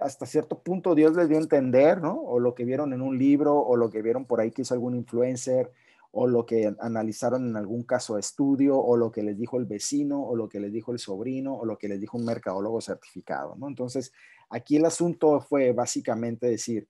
hasta 0.00 0.26
cierto 0.26 0.62
punto 0.62 0.94
Dios 0.94 1.16
les 1.16 1.28
dio 1.28 1.38
a 1.38 1.42
entender, 1.42 2.00
¿no? 2.00 2.20
O 2.20 2.38
lo 2.38 2.54
que 2.54 2.64
vieron 2.64 2.92
en 2.92 3.00
un 3.00 3.18
libro, 3.18 3.58
o 3.58 3.76
lo 3.76 3.90
que 3.90 4.02
vieron 4.02 4.26
por 4.26 4.40
ahí 4.40 4.50
que 4.50 4.62
hizo 4.62 4.74
algún 4.74 4.94
influencer, 4.94 5.72
o 6.12 6.26
lo 6.26 6.44
que 6.44 6.72
analizaron 6.78 7.48
en 7.48 7.56
algún 7.56 7.84
caso 7.84 8.14
de 8.14 8.20
estudio, 8.20 8.78
o 8.78 8.96
lo 8.96 9.10
que 9.10 9.22
les 9.22 9.38
dijo 9.38 9.58
el 9.58 9.64
vecino, 9.64 10.22
o 10.22 10.36
lo 10.36 10.48
que 10.48 10.60
les 10.60 10.72
dijo 10.72 10.92
el 10.92 10.98
sobrino, 10.98 11.54
o 11.54 11.64
lo 11.64 11.78
que 11.78 11.88
les 11.88 12.00
dijo 12.00 12.18
un 12.18 12.26
mercadólogo 12.26 12.80
certificado, 12.80 13.56
¿no? 13.56 13.66
Entonces, 13.66 14.12
aquí 14.50 14.76
el 14.76 14.84
asunto 14.84 15.40
fue 15.40 15.72
básicamente 15.72 16.46
decir, 16.46 16.86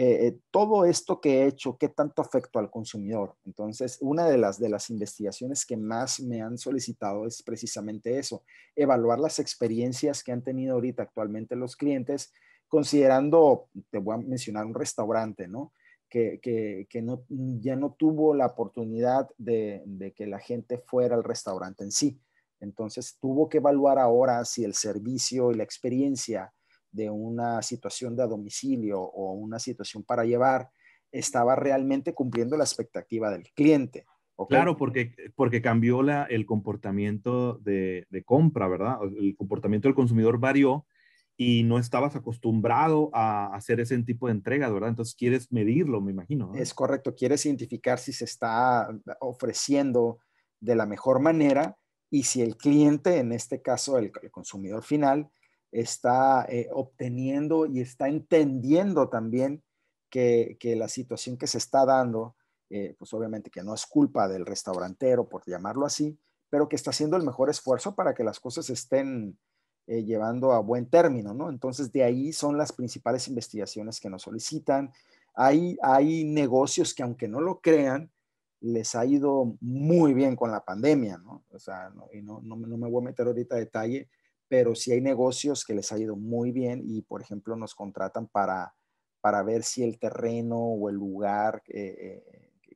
eh, 0.00 0.28
eh, 0.28 0.38
todo 0.52 0.84
esto 0.84 1.20
que 1.20 1.40
he 1.40 1.46
hecho, 1.46 1.76
¿qué 1.76 1.88
tanto 1.88 2.22
afectó 2.22 2.60
al 2.60 2.70
consumidor? 2.70 3.34
Entonces, 3.44 3.98
una 4.00 4.28
de 4.28 4.38
las, 4.38 4.60
de 4.60 4.68
las 4.68 4.90
investigaciones 4.90 5.66
que 5.66 5.76
más 5.76 6.20
me 6.20 6.40
han 6.40 6.56
solicitado 6.56 7.26
es 7.26 7.42
precisamente 7.42 8.16
eso, 8.18 8.44
evaluar 8.76 9.18
las 9.18 9.40
experiencias 9.40 10.22
que 10.22 10.30
han 10.30 10.44
tenido 10.44 10.74
ahorita 10.74 11.02
actualmente 11.02 11.56
los 11.56 11.74
clientes, 11.74 12.32
considerando, 12.68 13.70
te 13.90 13.98
voy 13.98 14.14
a 14.14 14.18
mencionar 14.18 14.66
un 14.66 14.74
restaurante, 14.74 15.48
¿no? 15.48 15.72
Que, 16.08 16.40
que, 16.88 17.02
no, 17.02 17.24
ya 17.28 17.76
no 17.76 17.92
tuvo 17.92 18.34
la 18.34 18.46
oportunidad 18.46 19.28
de, 19.36 19.82
de 19.84 20.12
que 20.12 20.26
la 20.26 20.38
gente 20.38 20.78
fuera 20.78 21.14
al 21.14 21.22
restaurante 21.22 21.84
en 21.84 21.92
sí. 21.92 22.18
Entonces, 22.60 23.18
tuvo 23.20 23.48
que 23.48 23.58
evaluar 23.58 23.98
ahora 23.98 24.44
si 24.44 24.64
el 24.64 24.74
servicio 24.74 25.52
y 25.52 25.56
la 25.56 25.64
experiencia 25.64 26.52
de 26.90 27.10
una 27.10 27.62
situación 27.62 28.16
de 28.16 28.26
domicilio 28.26 29.00
o 29.00 29.32
una 29.32 29.58
situación 29.58 30.02
para 30.02 30.24
llevar 30.24 30.70
estaba 31.12 31.56
realmente 31.56 32.14
cumpliendo 32.14 32.56
la 32.56 32.64
expectativa 32.64 33.30
del 33.30 33.44
cliente. 33.54 34.06
Claro, 34.48 34.76
porque, 34.76 35.14
porque 35.34 35.60
cambió 35.60 36.02
la, 36.02 36.22
el 36.24 36.46
comportamiento 36.46 37.58
de, 37.58 38.06
compra, 38.24 38.68
¿verdad? 38.68 38.98
El 39.18 39.34
comportamiento 39.36 39.88
del 39.88 39.96
consumidor 39.96 40.38
varió 40.38 40.86
y 41.40 41.62
no 41.62 41.78
estabas 41.78 42.16
acostumbrado 42.16 43.10
a 43.12 43.54
hacer 43.54 43.78
ese 43.78 43.96
tipo 44.02 44.26
de 44.26 44.32
entrega, 44.32 44.68
¿verdad? 44.70 44.88
Entonces 44.88 45.14
quieres 45.14 45.52
medirlo, 45.52 46.00
me 46.00 46.10
imagino. 46.10 46.52
Es 46.56 46.74
correcto, 46.74 47.14
quieres 47.14 47.46
identificar 47.46 48.00
si 48.00 48.12
se 48.12 48.24
está 48.24 48.88
ofreciendo 49.20 50.18
de 50.58 50.74
la 50.74 50.84
mejor 50.84 51.20
manera 51.20 51.78
y 52.10 52.24
si 52.24 52.42
el 52.42 52.56
cliente, 52.56 53.18
en 53.18 53.30
este 53.30 53.62
caso 53.62 53.98
el 53.98 54.10
consumidor 54.32 54.82
final, 54.82 55.30
está 55.70 56.44
eh, 56.48 56.68
obteniendo 56.72 57.66
y 57.66 57.82
está 57.82 58.08
entendiendo 58.08 59.08
también 59.08 59.62
que, 60.10 60.58
la 60.76 60.88
situación 60.88 61.36
que 61.36 61.46
se 61.46 61.58
está 61.58 61.86
dando, 61.86 62.34
eh, 62.68 62.96
pues 62.98 63.14
obviamente 63.14 63.48
que 63.48 63.62
no 63.62 63.74
es 63.74 63.86
culpa 63.86 64.26
del 64.26 64.44
restaurantero, 64.44 65.28
por 65.28 65.44
llamarlo 65.46 65.86
así, 65.86 66.18
pero 66.50 66.68
que 66.68 66.74
está 66.74 66.90
haciendo 66.90 67.16
el 67.16 67.22
mejor 67.22 67.48
esfuerzo 67.48 67.94
para 67.94 68.12
que 68.12 68.24
las 68.24 68.40
cosas 68.40 68.70
estén 68.70 69.38
eh, 69.90 70.04
llevando 70.04 70.52
a 70.52 70.58
buen 70.58 70.84
término, 70.84 71.32
¿no? 71.32 71.48
Entonces, 71.48 71.90
de 71.90 72.04
ahí 72.04 72.30
son 72.34 72.58
las 72.58 72.72
principales 72.72 73.26
investigaciones 73.26 74.00
que 74.00 74.10
nos 74.10 74.20
solicitan. 74.20 74.92
Hay, 75.32 75.78
hay 75.80 76.24
negocios 76.24 76.92
que, 76.92 77.02
aunque 77.02 77.26
no 77.26 77.40
lo 77.40 77.62
crean, 77.62 78.10
les 78.60 78.94
ha 78.94 79.06
ido 79.06 79.56
muy 79.62 80.12
bien 80.12 80.36
con 80.36 80.50
la 80.50 80.62
pandemia, 80.62 81.16
¿no? 81.16 81.42
O 81.52 81.58
sea, 81.58 81.88
no, 81.88 82.06
no, 82.22 82.42
no, 82.42 82.76
me 82.76 82.90
voy 82.90 83.02
a 83.02 83.06
meter 83.06 83.28
ahorita 83.28 83.54
a 83.54 83.60
detalle, 83.60 84.10
pero 84.46 84.74
sí 84.74 84.92
hay 84.92 85.00
negocios 85.00 85.64
que 85.64 85.72
les 85.72 85.90
ha 85.90 85.98
ido 85.98 86.16
muy 86.16 86.52
bien 86.52 86.82
y, 86.84 87.00
por 87.00 87.22
ejemplo, 87.22 87.56
nos 87.56 87.74
contratan 87.74 88.26
para, 88.26 88.74
para 89.22 89.42
ver 89.42 89.62
si 89.62 89.82
el 89.82 89.98
terreno 89.98 90.58
o 90.58 90.90
el 90.90 90.96
lugar 90.96 91.62
eh, 91.68 92.22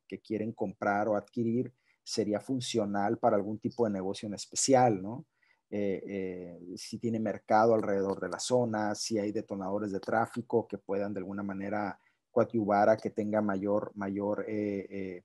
que 0.07 0.19
quieren 0.19 0.51
comprar 0.51 1.07
o 1.09 1.15
adquirir 1.15 1.71
sería 2.03 2.39
funcional 2.39 3.19
para 3.19 3.35
algún 3.35 3.59
tipo 3.59 3.85
de 3.85 3.91
negocio 3.91 4.25
en 4.25 4.33
especial, 4.33 4.99
¿no? 4.99 5.27
Eh, 5.75 6.03
eh, 6.05 6.77
si 6.77 6.99
tiene 6.99 7.19
mercado 7.19 7.73
alrededor 7.73 8.19
de 8.19 8.29
la 8.29 8.39
zona, 8.39 8.93
si 8.93 9.17
hay 9.17 9.31
detonadores 9.31 9.91
de 9.91 9.99
tráfico 9.99 10.67
que 10.67 10.77
puedan 10.77 11.13
de 11.13 11.21
alguna 11.21 11.41
manera 11.41 11.99
coadyuvar 12.29 12.89
a 12.89 12.97
que 12.97 13.09
tenga 13.09 13.41
mayor, 13.41 13.91
mayor 13.95 14.45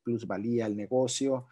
plusvalía 0.02 0.66
el 0.66 0.76
negocio 0.76 1.46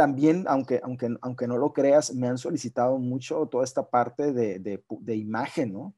también, 0.00 0.46
aunque, 0.48 0.80
aunque, 0.82 1.14
aunque 1.20 1.46
no 1.46 1.58
lo 1.58 1.74
creas, 1.74 2.14
me 2.14 2.26
han 2.26 2.38
solicitado 2.38 2.96
mucho 2.98 3.46
toda 3.48 3.64
esta 3.64 3.88
parte 3.90 4.32
de, 4.32 4.58
de, 4.58 5.16
imagen, 5.16 5.74
¿no? 5.74 5.94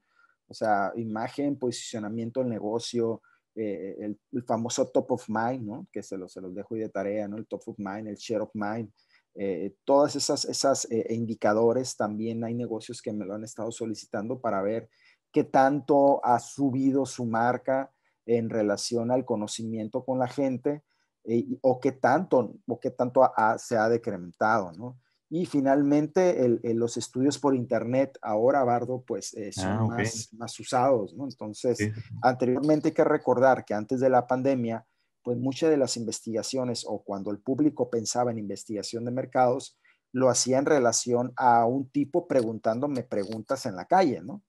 O 0.49 0.55
sea, 0.55 0.93
imagen, 0.97 1.57
posicionamiento 1.57 2.41
del 2.41 2.49
negocio, 2.49 3.23
eh, 3.55 3.97
el, 4.01 4.43
famoso 4.43 4.89
top 4.89 5.13
of 5.13 5.29
mind, 5.29 5.65
¿no? 5.65 5.87
Que 5.93 6.03
se 6.03 6.19
los, 6.19 6.33
se 6.33 6.41
los 6.41 6.53
dejo 6.53 6.75
ahí 6.75 6.81
de 6.81 6.89
tarea, 6.89 7.29
¿no? 7.29 7.37
El 7.37 7.47
top 7.47 7.63
of 7.67 7.79
mind, 7.79 8.09
el 8.09 8.17
share 8.17 8.43
of 8.43 8.51
mind. 8.55 8.91
Eh, 9.35 9.75
todas 9.85 10.15
esas, 10.17 10.45
esas 10.45 10.87
eh, 10.91 11.07
indicadores 11.11 11.97
también 11.97 12.45
hay 12.45 12.55
negocios 12.55 13.01
que 13.01 13.13
me 13.13 13.25
lo 13.25 13.35
han 13.35 13.45
estado 13.45 13.73
solicitando 13.73 14.41
para 14.41 14.61
ver 14.61 14.91
qué 15.33 15.45
tanto 15.45 16.25
ha 16.25 16.39
subido 16.39 17.07
su 17.07 17.25
marca 17.25 17.91
en 18.27 18.51
relación 18.51 19.11
al 19.11 19.25
conocimiento 19.25 20.05
con 20.05 20.19
la 20.19 20.29
gente 20.29 20.83
eh, 21.25 21.47
o 21.63 21.81
qué 21.81 21.93
tanto, 21.93 22.57
o 22.67 22.81
qué 22.81 22.91
tanto 22.91 23.23
se 23.57 23.77
ha 23.77 23.89
decrementado, 23.89 24.73
¿no? 24.73 24.99
Y 25.35 25.47
finalmente, 25.47 26.61
los 26.75 26.99
estudios 26.99 27.39
por 27.39 27.55
Internet 27.55 28.19
ahora, 28.21 28.65
Bardo, 28.65 29.03
pues 29.07 29.33
eh, 29.33 29.51
son 29.51 29.71
ah, 29.71 29.85
más, 29.87 30.29
más, 30.35 30.61
usados, 30.61 31.15
¿no? 31.15 31.25
Entonces, 31.25 31.91
anteriormente 32.21 32.89
hay 32.89 32.95
que 32.95 33.03
recordar 33.03 33.65
que 33.65 33.73
antes 33.73 34.01
de 34.01 34.11
la 34.11 34.27
pandemia, 34.27 34.85
pues 35.23 35.39
muchas 35.39 35.71
de 35.71 35.77
las 35.77 35.97
investigaciones 35.97 36.85
o 36.87 37.03
cuando 37.03 37.31
el 37.31 37.39
público 37.39 37.91
pensaba 37.91 38.31
en 38.31 38.39
investigación 38.39 39.05
de 39.05 39.11
mercados, 39.11 39.79
lo 40.13 40.29
hacía 40.29 40.59
en 40.59 40.67
relación 40.67 41.33
a 41.37 41.65
un 41.65 41.89
tipo 41.89 42.29
preguntándome 42.29 43.03
preguntas 43.03 43.67
en 43.67 43.77
la 43.77 43.87
calle, 43.87 44.21
¿no? 44.21 44.43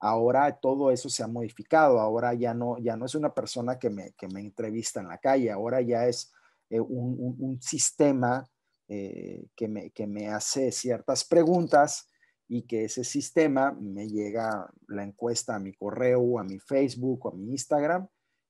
Ahora 0.00 0.58
todo 0.60 0.90
eso 0.90 1.08
se 1.08 1.22
ha 1.22 1.26
modificado, 1.26 1.98
ahora 1.98 2.34
ya 2.34 2.52
no, 2.52 2.76
ya 2.78 2.96
no 2.96 3.06
es 3.06 3.14
una 3.14 3.32
persona 3.32 3.78
que 3.78 3.88
me, 3.88 4.12
que 4.12 4.28
me 4.28 4.40
entrevista 4.40 5.00
en 5.00 5.08
la 5.08 5.16
calle, 5.18 5.50
ahora 5.50 5.80
ya 5.80 6.06
es 6.06 6.30
eh, 6.68 6.80
un, 6.80 7.58
sistema 7.62 8.46
eh, 8.88 9.46
que, 9.56 9.66
me, 9.66 9.90
que 9.90 10.06
me 10.06 10.28
hace 10.28 10.70
ciertas 10.72 11.24
preguntas 11.24 12.10
y 12.48 12.62
que 12.62 12.84
ese 12.84 13.04
sistema 13.04 13.72
me 13.72 14.06
llega 14.08 14.70
la 14.88 15.04
encuesta 15.04 15.54
a 15.54 15.58
mi 15.58 15.72
correo, 15.72 16.38
a 16.38 16.44
mi 16.44 16.58
Facebook 16.58 17.28
a 17.28 17.34
mi 17.34 17.52
Instagram. 17.52 18.06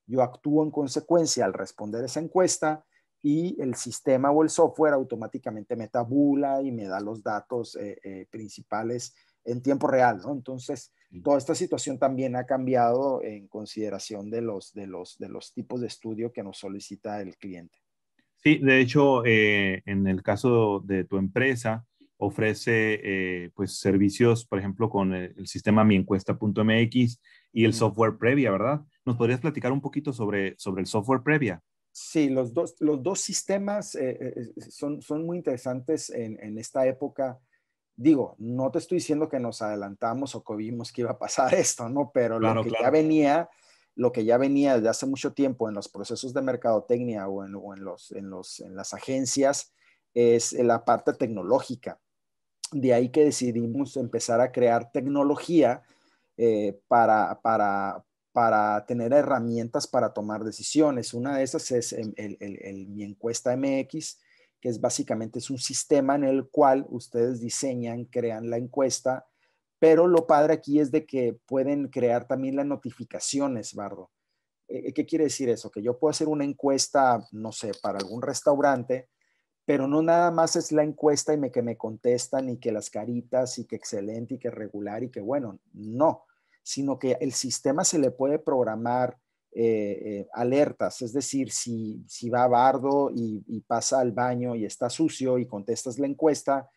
Yo 0.06 0.22
actúo 0.22 0.62
en 0.64 0.70
consecuencia 0.70 1.44
al 1.44 1.52
responder 1.52 2.04
esa 2.04 2.20
encuesta 2.20 2.84
y 3.22 3.60
el 3.60 3.74
sistema 3.74 4.30
o 4.30 4.42
el 4.42 4.50
software 4.50 4.92
automáticamente 4.92 5.76
me 5.76 5.88
tabula 5.88 6.60
y 6.62 6.72
me 6.72 6.86
da 6.86 7.00
los 7.00 7.22
datos 7.22 7.76
eh, 7.80 8.26
principales 8.30 9.14
en 9.44 9.62
tiempo 9.62 9.86
real, 9.86 10.18
¿no? 10.18 10.32
Entonces, 10.32 10.92
toda 11.22 11.38
esta 11.38 11.54
situación 11.54 11.98
también 11.98 12.36
ha 12.36 12.44
cambiado 12.44 13.22
en 13.22 13.46
consideración 13.48 14.30
de 14.30 14.40
los, 14.40 14.72
de 14.72 14.86
los, 14.86 15.18
de 15.18 15.28
los 15.28 15.52
tipos 15.52 15.80
de 15.80 15.86
estudio 15.86 16.32
que 16.32 16.42
nos 16.42 16.58
solicita 16.58 17.20
el 17.20 17.36
cliente. 17.36 17.78
Sí, 18.36 18.58
de 18.58 18.80
hecho, 18.80 19.24
eh, 19.24 19.82
en 19.86 20.06
el 20.06 20.22
caso 20.22 20.80
de 20.84 21.04
tu 21.04 21.16
empresa, 21.16 21.84
ofrece 22.16 23.00
eh, 23.02 23.50
pues 23.54 23.78
servicios, 23.78 24.46
por 24.46 24.58
ejemplo, 24.58 24.88
con 24.88 25.14
el, 25.14 25.46
sistema 25.46 25.84
miencuesta.mx 25.84 27.20
y 27.52 27.64
el 27.64 27.74
software 27.74 28.16
previa, 28.18 28.50
¿verdad? 28.50 28.82
¿Nos 29.04 29.16
podrías 29.16 29.40
platicar 29.40 29.72
un 29.72 29.80
poquito 29.80 30.12
sobre, 30.12 30.54
sobre 30.58 30.80
el 30.80 30.86
software 30.86 31.22
previa? 31.22 31.62
Sí, 31.92 32.28
los 32.28 32.52
dos, 32.52 32.74
los 32.80 33.02
dos 33.02 33.20
sistemas 33.20 33.94
eh, 33.94 34.52
son, 34.70 35.00
son 35.00 35.24
muy 35.24 35.36
interesantes 35.36 36.10
en, 36.10 36.38
en 36.42 36.58
esta 36.58 36.86
época 36.86 37.38
digo, 37.96 38.34
no 38.38 38.70
te 38.70 38.78
estoy 38.78 38.96
diciendo 38.96 39.28
que 39.28 39.38
nos 39.38 39.62
adelantamos 39.62 40.34
o 40.34 40.42
que 40.42 40.54
vimos 40.54 40.92
que 40.92 41.02
iba 41.02 41.12
a 41.12 41.18
pasar 41.18 41.54
esto, 41.54 41.88
¿no? 41.88 42.10
Pero 42.12 42.38
lo 42.38 42.62
que 42.62 42.70
ya 42.70 42.90
venía, 42.90 43.48
lo 43.94 44.12
que 44.12 44.24
ya 44.24 44.38
venía 44.38 44.76
desde 44.76 44.88
hace 44.88 45.06
mucho 45.06 45.32
tiempo 45.32 45.68
en 45.68 45.74
los 45.74 45.88
procesos 45.88 46.34
de 46.34 46.42
mercadotecnia 46.42 47.28
o 47.28 47.44
en, 47.44 47.54
o 47.54 47.74
en, 47.74 47.84
los, 47.84 48.12
en, 48.12 48.30
los, 48.30 48.60
en 48.60 48.76
las 48.76 48.94
agencias 48.94 49.72
es 50.14 50.52
la 50.52 50.84
parte 50.84 51.12
tecnológica. 51.12 51.98
De 52.72 52.92
ahí 52.92 53.10
que 53.10 53.24
decidimos 53.24 53.96
empezar 53.96 54.40
a 54.40 54.50
crear 54.50 54.90
tecnología 54.90 55.82
eh, 56.36 56.80
para, 56.88 57.40
para, 57.40 58.04
para 58.34 58.84
tener 58.84 59.12
herramientas 59.12 59.86
para 59.86 60.12
tomar 60.12 60.42
decisiones. 60.42 61.14
Una 61.14 61.38
de 61.38 61.44
esas 61.44 61.70
es 61.70 61.92
el, 61.92 62.88
mi 62.88 63.04
encuesta 63.04 63.56
MX, 63.56 64.20
que 64.60 64.70
es 64.70 64.80
básicamente 64.80 65.38
es 65.38 65.50
un 65.50 65.58
sistema 65.58 66.16
en 66.16 66.24
el 66.24 66.48
cual 66.48 66.84
ustedes 66.88 67.40
diseñan, 67.40 68.06
crean 68.06 68.50
la 68.50 68.56
encuesta, 68.56 69.24
pero 69.78 70.08
lo 70.08 70.26
padre 70.26 70.54
aquí 70.54 70.80
es 70.80 70.90
de 70.90 71.06
que 71.06 71.38
pueden 71.46 71.86
crear 71.90 72.26
también 72.26 72.56
las 72.56 72.66
notificaciones, 72.66 73.72
Bardo. 73.72 74.10
Eh, 74.66 74.92
¿Qué 74.92 75.06
quiere 75.06 75.26
decir 75.26 75.48
eso? 75.48 75.70
Que 75.70 75.80
yo 75.80 75.96
puedo 75.96 76.10
hacer 76.10 76.26
una 76.26 76.44
encuesta, 76.44 77.24
no 77.30 77.52
sé, 77.52 77.70
para 77.80 77.98
algún 77.98 78.20
restaurante, 78.20 79.10
pero 79.64 79.86
no 79.86 80.02
nada 80.02 80.32
más 80.32 80.56
es 80.56 80.72
la 80.72 80.82
encuesta 80.82 81.32
y 81.32 81.38
me, 81.38 81.52
que 81.52 81.62
me 81.62 81.76
contestan 81.76 82.48
y 82.48 82.58
que 82.58 82.72
las 82.72 82.90
caritas 82.90 83.60
y 83.60 83.64
que 83.64 83.76
excelente 83.76 84.34
y 84.34 84.38
que 84.40 84.50
regular 84.50 85.04
y 85.04 85.10
que 85.12 85.20
bueno, 85.20 85.60
no, 85.72 86.24
sino 86.64 86.98
que 86.98 87.16
el 87.20 87.32
sistema 87.32 87.84
se 87.84 88.00
le 88.00 88.10
puede 88.10 88.40
programar 88.40 89.16
eh, 89.52 90.00
eh, 90.04 90.28
alertas, 90.32 91.00
es 91.02 91.12
decir, 91.12 91.52
si, 91.52 92.02
si 92.08 92.28
va 92.28 92.42
a 92.42 92.48
bardo 92.48 93.12
y, 93.14 93.60
pasa 93.68 94.00
al 94.00 94.10
baño 94.10 94.56
y 94.56 94.64
está 94.64 94.90
sucio 94.90 95.38
y 95.38 95.46
contestas 95.46 96.00
la 96.00 96.08
encuesta, 96.08 96.68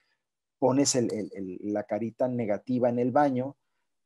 pones 0.60 0.96
la 1.63 1.84
carita 1.84 2.27
negativa 2.27 2.89
en 2.89 3.00
el 3.00 3.12
baño 3.12 3.58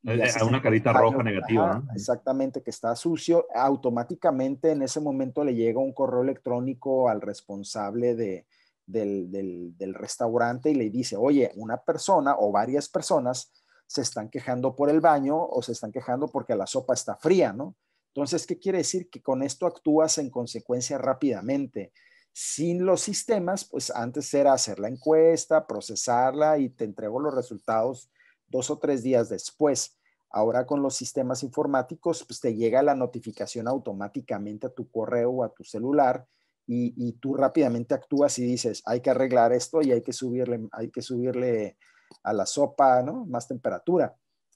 a 0.03 0.45
una 0.45 0.61
carita 0.61 0.93
roja 0.93 1.21
negativa. 1.21 1.83
Exactamente, 1.93 2.63
que 2.63 2.71
está 2.71 2.95
sucio. 2.95 3.45
Automáticamente 3.53 4.71
en 4.71 4.81
ese 4.81 4.99
momento 4.99 5.43
le 5.43 5.53
llega 5.53 5.79
un 5.79 5.93
correo 5.93 6.23
electrónico 6.23 7.09
al 7.09 7.21
responsable 7.21 8.15
de, 8.15 8.45
del, 8.85 9.29
del, 9.31 9.77
del, 9.77 9.93
restaurante 9.93 10.71
y 10.71 10.75
le 10.75 10.89
dice, 10.89 11.17
oye, 11.17 11.51
una 11.55 11.77
persona 11.77 12.35
o 12.39 12.51
varias 12.51 12.89
personas 12.89 13.51
se 13.91 14.01
están 14.01 14.29
quejando 14.29 14.73
por 14.73 14.89
el 14.89 15.01
baño 15.01 15.37
o 15.37 15.61
se 15.61 15.73
están 15.73 15.91
quejando 15.91 16.29
porque 16.29 16.55
la 16.55 16.65
sopa 16.65 16.93
está 16.93 17.17
fría, 17.17 17.51
¿no? 17.51 17.75
Entonces, 18.13 18.47
¿qué 18.47 18.57
quiere 18.57 18.77
decir? 18.77 19.09
Que 19.09 19.21
con 19.21 19.43
esto 19.43 19.65
actúas 19.65 20.17
en 20.17 20.29
consecuencia 20.29 20.97
rápidamente. 20.97 21.91
Sin 22.31 22.85
los 22.85 23.01
sistemas, 23.01 23.65
pues 23.65 23.91
antes 23.91 24.33
era 24.33 24.53
hacer 24.53 24.79
la 24.79 24.87
encuesta, 24.87 25.67
procesarla 25.67 26.57
y 26.57 26.69
te 26.69 26.85
entrego 26.85 27.19
los 27.19 27.35
resultados 27.35 28.09
dos 28.47 28.69
o 28.69 28.79
tres 28.79 29.03
días 29.03 29.27
después. 29.27 29.97
Ahora 30.29 30.65
con 30.65 30.81
los 30.81 30.95
sistemas 30.95 31.43
informáticos, 31.43 32.23
pues 32.25 32.39
te 32.39 32.55
llega 32.55 32.81
la 32.81 32.95
notificación 32.95 33.67
automáticamente 33.67 34.67
a 34.67 34.73
tu 34.73 34.89
correo 34.89 35.31
o 35.31 35.43
a 35.43 35.53
tu 35.53 35.65
celular 35.65 36.25
y, 36.65 37.11
tú 37.19 37.35
rápidamente 37.35 37.93
actúas 37.93 38.39
y 38.39 38.45
dices, 38.45 38.81
hay 38.85 39.01
que 39.01 39.09
arreglar 39.09 39.51
esto 39.51 39.81
y 39.81 39.91
hay 39.91 40.01
que 40.01 40.13
subirle, 40.13 40.69
hay 40.71 40.89
que 40.89 41.01
subirle 41.01 41.75
a 42.23 42.33
la 42.33 42.45
sopa, 42.45 43.01
¿no? 43.03 43.25
Más 43.25 43.47
temperatura. 43.47 44.15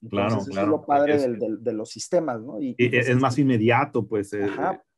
claro, 0.09 0.37
eso 0.37 0.51
es 0.51 0.67
lo 0.67 0.85
padre 0.85 1.17
de 1.17 1.73
los 1.73 1.89
sistemas, 1.89 2.41
¿no? 2.41 2.61
Y, 2.61 2.73
pues, 2.73 3.09
es, 3.09 3.17
más 3.17 3.37
inmediato, 3.37 4.07
pues, 4.07 4.33
eh, 4.33 4.49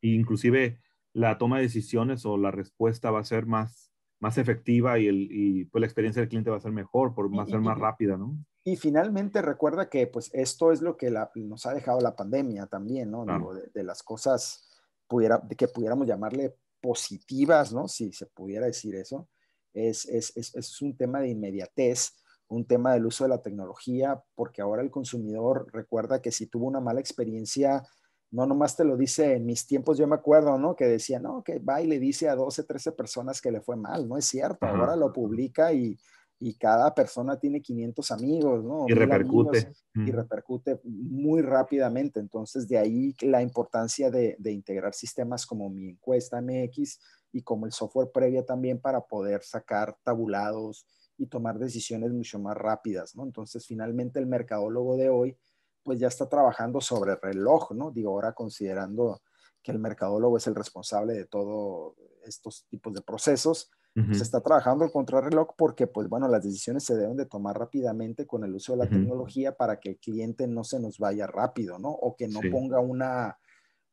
inclusive 0.02 0.80
la 1.14 1.38
toma 1.38 1.58
de 1.58 1.64
decisiones 1.64 2.26
o 2.26 2.38
la 2.38 2.52
respuesta 2.52 3.12
va 3.12 3.22
a 3.22 3.24
ser 3.24 3.46
más, 3.46 3.92
más 4.20 4.38
efectiva 4.38 5.00
y, 5.00 5.08
el, 5.08 5.28
y 5.32 5.66
pues, 5.66 5.80
la 5.80 5.88
experiencia 5.88 6.22
del 6.22 6.30
cliente 6.30 6.50
va 6.50 6.58
a 6.58 6.62
ser 6.62 6.72
mejor, 6.72 7.14
por, 7.14 7.36
va 7.36 7.44
a 7.44 7.48
ser 7.48 7.60
más 7.60 7.78
rápida, 7.78 8.18
¿no? 8.18 8.38
Y 8.68 8.76
finalmente 8.76 9.42
recuerda 9.42 9.90
que 9.90 10.08
pues 10.08 10.30
esto 10.34 10.74
es 10.74 10.82
lo 10.82 10.98
que 10.98 11.10
nos 11.36 11.66
ha 11.66 11.74
dejado 11.74 12.02
la 12.02 12.18
pandemia 12.18 12.66
también, 12.66 13.10
¿no? 13.10 13.26
de, 13.74 13.84
las 13.84 14.04
cosas 14.04 14.68
pudiera, 15.08 15.38
de 15.38 15.56
que 15.56 15.70
pudiéramos 15.70 16.06
llamarle 16.06 16.54
positivas, 16.82 17.72
¿no? 17.72 17.88
Si 17.88 18.12
se 18.12 18.26
pudiera 18.26 18.66
decir 18.66 18.94
eso, 18.96 19.30
es, 19.74 20.06
es, 20.10 20.36
es, 20.36 20.54
es 20.54 20.82
un 20.82 20.98
tema 20.98 21.22
de 21.22 21.30
inmediatez, 21.30 22.12
un 22.50 22.66
tema 22.66 22.94
del 22.94 23.06
uso 23.06 23.24
de 23.26 23.30
la 23.30 23.42
tecnología, 23.42 24.22
porque 24.36 24.62
ahora 24.62 24.82
el 24.82 24.92
consumidor 24.92 25.68
recuerda 25.74 26.22
que 26.22 26.32
si 26.32 26.48
tuvo 26.48 26.68
una 26.68 26.80
mala 26.80 27.00
experiencia, 27.00 27.84
no 28.32 28.46
nomás 28.46 28.76
te 28.76 28.84
lo 28.84 28.98
dice 28.98 29.34
en 29.34 29.46
mis 29.46 29.66
tiempos, 29.66 29.98
yo 29.98 30.08
me 30.08 30.16
acuerdo, 30.16 30.58
¿no? 30.58 30.76
Que 30.76 30.86
decía, 30.86 31.20
no, 31.20 31.44
que 31.44 31.60
va 31.60 31.82
y 31.82 31.88
le 31.88 32.00
dice 32.00 32.30
a 32.30 32.36
12, 32.36 32.64
13 32.64 32.92
personas 32.94 33.42
que 33.42 33.52
le 33.52 33.62
fue 33.62 33.76
mal, 33.76 34.08
no 34.08 34.18
es 34.18 34.26
cierto, 34.26 34.66
ahora 34.66 34.96
lo 34.96 35.14
publica 35.14 35.72
y, 35.72 35.98
y, 36.40 36.56
cada 36.56 36.94
persona 36.94 37.40
tiene 37.40 37.62
500 37.62 38.12
amigos, 38.12 38.64
¿no? 38.64 38.86
Y 38.88 38.94
repercute. 38.94 39.72
y 39.96 40.12
repercute 40.12 40.80
muy 40.84 41.42
rápidamente, 41.42 42.20
entonces 42.20 42.68
de 42.68 42.78
ahí 42.78 43.16
la 43.22 43.42
importancia 43.42 44.12
de, 44.12 44.36
de 44.40 44.52
integrar 44.52 44.94
sistemas 44.94 45.46
como 45.46 45.70
mi 45.70 45.90
encuesta 45.90 46.42
MX 46.42 47.00
y 47.32 47.42
como 47.44 47.66
el 47.66 47.72
software 47.72 48.12
previa 48.14 48.46
también 48.46 48.80
para 48.80 49.02
poder 49.02 49.44
sacar 49.44 49.98
tabulados, 50.04 50.86
y 51.18 51.28
tomar 51.28 51.58
decisiones 51.58 52.12
mucho 52.12 52.40
más 52.40 52.56
rápidas, 52.56 53.16
¿no? 53.16 53.24
Entonces, 53.24 53.66
finalmente 53.66 54.20
el 54.20 54.28
mercadólogo 54.28 54.98
de 54.98 55.10
hoy, 55.10 55.38
pues 55.84 56.00
ya 56.00 56.08
está 56.08 56.28
trabajando 56.30 56.82
sobre 56.82 57.16
reloj, 57.16 57.72
¿no? 57.72 57.92
Digo, 57.92 58.12
ahora 58.12 58.34
considerando 58.34 59.22
que 59.64 59.72
el 59.72 59.80
mercadólogo 59.80 60.38
es 60.38 60.48
el 60.48 60.56
responsable 60.56 61.14
de 61.14 61.26
todos 61.26 61.96
estos 62.26 62.66
tipos 62.70 62.94
de 62.94 63.02
procesos, 63.02 63.72
pues 64.06 64.22
está 64.22 64.42
trabajando 64.42 64.86
el 64.86 64.92
contrarreloj 64.92 65.56
porque, 65.58 65.88
pues 65.88 66.08
bueno, 66.08 66.28
las 66.28 66.44
decisiones 66.44 66.84
se 66.84 66.96
deben 66.96 67.18
de 67.18 67.26
tomar 67.26 67.58
rápidamente 67.58 68.28
con 68.28 68.44
el 68.44 68.54
uso 68.54 68.74
de 68.74 68.78
la 68.78 68.88
tecnología 68.88 69.54
para 69.54 69.80
que 69.80 69.90
el 69.90 69.98
cliente 69.98 70.46
no 70.46 70.64
se 70.64 70.80
nos 70.80 71.00
vaya 71.00 71.26
rápido, 71.26 71.80
¿no? 71.80 71.90
O 71.90 72.16
que 72.16 72.28
no 72.28 72.40
ponga 72.52 72.80
una, 72.80 73.40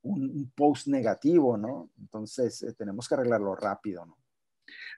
un, 0.02 0.52
post 0.54 0.88
negativo, 0.88 1.56
¿no? 1.56 1.88
Entonces, 1.98 2.62
eh, 2.64 2.74
tenemos 2.74 3.08
que 3.08 3.14
arreglarlo 3.14 3.56
rápido, 3.56 4.04
¿no? 4.04 4.18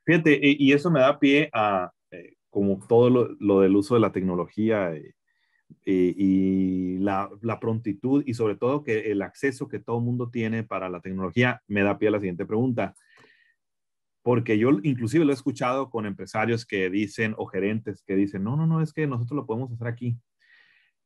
Fíjate, 0.04 0.40
y 0.42 0.72
eso 0.72 0.90
me 0.90 0.98
da 0.98 1.16
pie 1.16 1.50
a, 1.52 1.92
eh, 2.10 2.34
como 2.50 2.84
todo 2.86 3.10
lo, 3.10 3.60
del 3.60 3.76
uso 3.76 3.94
de 3.94 4.00
la 4.00 4.12
tecnología 4.12 4.94
eh, 4.94 5.14
y 5.84 6.98
la, 6.98 7.30
prontitud 7.60 8.22
y 8.26 8.34
sobre 8.34 8.56
todo 8.56 8.84
que 8.84 9.10
el 9.10 9.22
acceso 9.22 9.68
que 9.68 9.80
todo 9.80 9.98
el 9.98 10.04
mundo 10.04 10.30
tiene 10.30 10.62
para 10.64 10.88
la 10.88 11.00
tecnología, 11.00 11.62
me 11.66 11.82
da 11.82 11.98
pie 11.98 12.08
a 12.08 12.12
la 12.12 12.18
siguiente 12.18 12.46
pregunta. 12.46 12.94
Porque 14.22 14.58
yo 14.58 14.70
inclusive 14.82 15.24
lo 15.24 15.32
he 15.32 15.34
escuchado 15.34 15.88
con 15.90 16.06
empresarios 16.06 16.66
que 16.66 16.90
dicen 16.90 17.34
o 17.38 17.46
gerentes 17.46 18.02
que 18.02 18.16
dicen, 18.16 18.42
no, 18.42 18.56
no, 18.56 18.66
no, 18.66 18.80
es 18.80 18.92
que 18.92 19.06
nosotros 19.06 19.36
lo 19.36 19.46
podemos 19.46 19.72
hacer 19.72 19.86
aquí. 19.86 20.18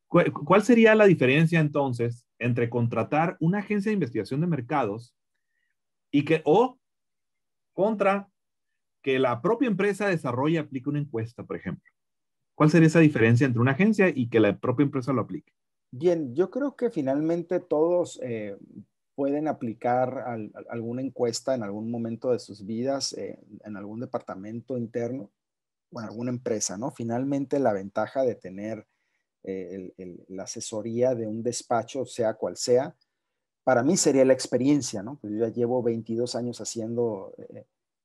¿Cuál 0.09 0.63
sería 0.63 0.95
la 0.95 1.05
diferencia 1.05 1.61
entonces 1.61 2.27
entre 2.39 2.69
contratar 2.69 3.37
una 3.39 3.59
agencia 3.59 3.91
de 3.91 3.95
investigación 3.95 4.41
de 4.41 4.49
mercados 4.49 5.15
y 6.11 6.25
que, 6.25 6.43
o 6.45 6.81
contra 7.73 8.29
que 9.03 9.19
la 9.19 9.41
propia 9.41 9.69
empresa 9.69 10.09
desarrolle 10.09 10.55
y 10.55 10.59
aplique 10.59 10.89
una 10.89 10.99
encuesta, 10.99 11.45
por 11.45 11.57
ejemplo. 11.57 11.91
¿Cuál 12.55 12.71
sería 12.71 12.89
esa 12.89 13.01
diferencia 13.01 13.47
entre 13.47 13.61
una 13.61 13.73
agencia 13.73 14.09
y 14.15 14.29
que 14.29 14.41
la 14.41 14.59
propia 14.59 14.85
empresa 14.85 15.13
lo 15.13 15.23
aplique? 15.23 15.53
Bien, 15.93 16.35
yo 16.35 16.51
creo 16.51 16.77
que 16.77 16.91
finalmente 16.91 17.59
todos 17.59 18.21
eh, 18.23 18.57
pueden 19.15 19.49
aplicar 19.49 20.25
alguna 20.69 21.03
encuesta 21.03 21.55
en 21.55 21.63
algún 21.63 21.91
momento 21.91 22.31
de 22.31 22.39
sus 22.39 22.65
vidas, 22.65 23.13
eh, 23.15 23.39
en 23.65 23.77
algún 23.77 24.01
departamento 24.01 24.79
interno 24.79 25.31
o 25.91 26.01
en 26.01 26.07
alguna 26.07 26.31
empresa, 26.31 26.77
¿no? 26.77 26.91
Finalmente 26.91 27.59
la 27.59 27.73
ventaja 27.73 28.23
de 28.23 28.35
tener 28.35 28.87
eh, 29.43 29.93
la 30.29 30.43
asesoría 30.45 31.15
de 31.15 31.27
un 31.27 31.43
despacho, 31.43 32.05
sea 32.05 32.35
cual 32.35 32.57
sea, 32.57 32.95
para 33.65 33.83
mí 33.83 33.97
sería 33.97 34.25
la 34.25 34.33
experiencia, 34.33 35.03
¿no? 35.03 35.19
Pues 35.19 35.33
yo 35.33 35.41
ya 35.41 35.53
llevo 35.53 35.83
22 35.83 36.37
años 36.37 36.61
haciendo 36.61 37.35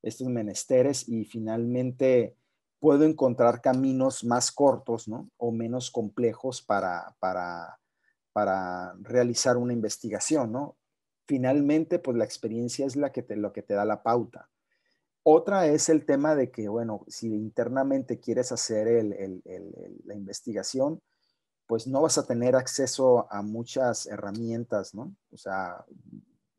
estos 0.06 0.28
menesteres 0.28 1.10
y 1.10 1.26
finalmente 1.26 2.36
puedo 2.80 3.04
encontrar 3.04 3.62
caminos 3.62 4.24
más 4.24 4.52
cortos 4.52 5.08
¿no? 5.08 5.30
o 5.38 5.52
menos 5.52 5.90
complejos 5.90 6.62
para, 6.62 7.16
para, 7.20 7.80
para 8.32 8.94
realizar 9.02 9.58
una 9.58 9.74
investigación. 9.74 10.52
¿no? 10.52 10.78
Finalmente, 11.28 11.98
pues 11.98 12.16
la 12.16 12.26
experiencia 12.26 12.86
es 12.86 12.96
la 12.96 13.12
que 13.12 13.24
te, 13.24 13.36
lo 13.36 13.52
que 13.52 13.64
te 13.64 13.74
da 13.74 13.86
la 13.86 14.04
pauta. 14.04 14.50
Otra 15.24 15.66
es 15.66 15.90
el 15.90 16.06
tema 16.06 16.36
de 16.36 16.52
que, 16.52 16.68
bueno, 16.68 17.04
si 17.08 17.34
internamente 17.34 18.20
quieres 18.20 18.52
hacer 18.52 18.88
el, 18.88 19.12
el, 19.14 19.42
la 20.06 20.14
investigación, 20.14 21.02
pues 21.66 21.88
no 21.88 22.02
vas 22.02 22.20
a 22.20 22.28
tener 22.28 22.56
acceso 22.56 23.28
a 23.32 23.42
muchas 23.42 24.06
herramientas, 24.06 24.94
¿no? 24.94 25.16
O 25.32 25.38
sea, 25.38 25.84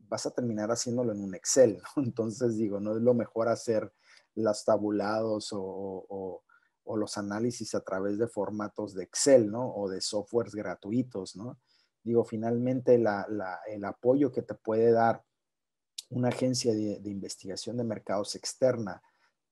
vas 0.08 0.26
a 0.26 0.30
terminar 0.30 0.70
haciéndolo 0.70 1.12
en 1.12 1.22
un 1.22 1.34
Excel, 1.34 1.78
¿no? 1.78 2.02
Entonces 2.02 2.56
digo, 2.56 2.80
no 2.80 2.96
es 2.96 3.02
lo 3.02 3.14
mejor 3.14 3.48
hacer 3.48 3.92
las 4.34 4.64
tabulados 4.64 5.50
o, 5.52 6.42
los 6.96 7.18
análisis 7.18 7.74
a 7.74 7.80
través 7.80 8.16
de 8.16 8.28
formatos 8.28 8.94
de 8.94 9.04
Excel, 9.04 9.50
¿no? 9.50 9.74
O 9.74 9.88
de 9.88 10.00
softwares 10.00 10.54
gratuitos, 10.54 11.36
¿no? 11.36 11.58
Digo, 12.02 12.24
finalmente 12.24 12.94
el 12.94 13.84
apoyo 13.84 14.30
que 14.30 14.42
te 14.42 14.54
puede 14.54 14.92
dar 14.92 15.24
una 16.10 16.28
agencia 16.28 16.72
de 16.72 17.10
investigación 17.10 17.76
de 17.76 17.84
mercados 17.84 18.36
externa 18.36 19.02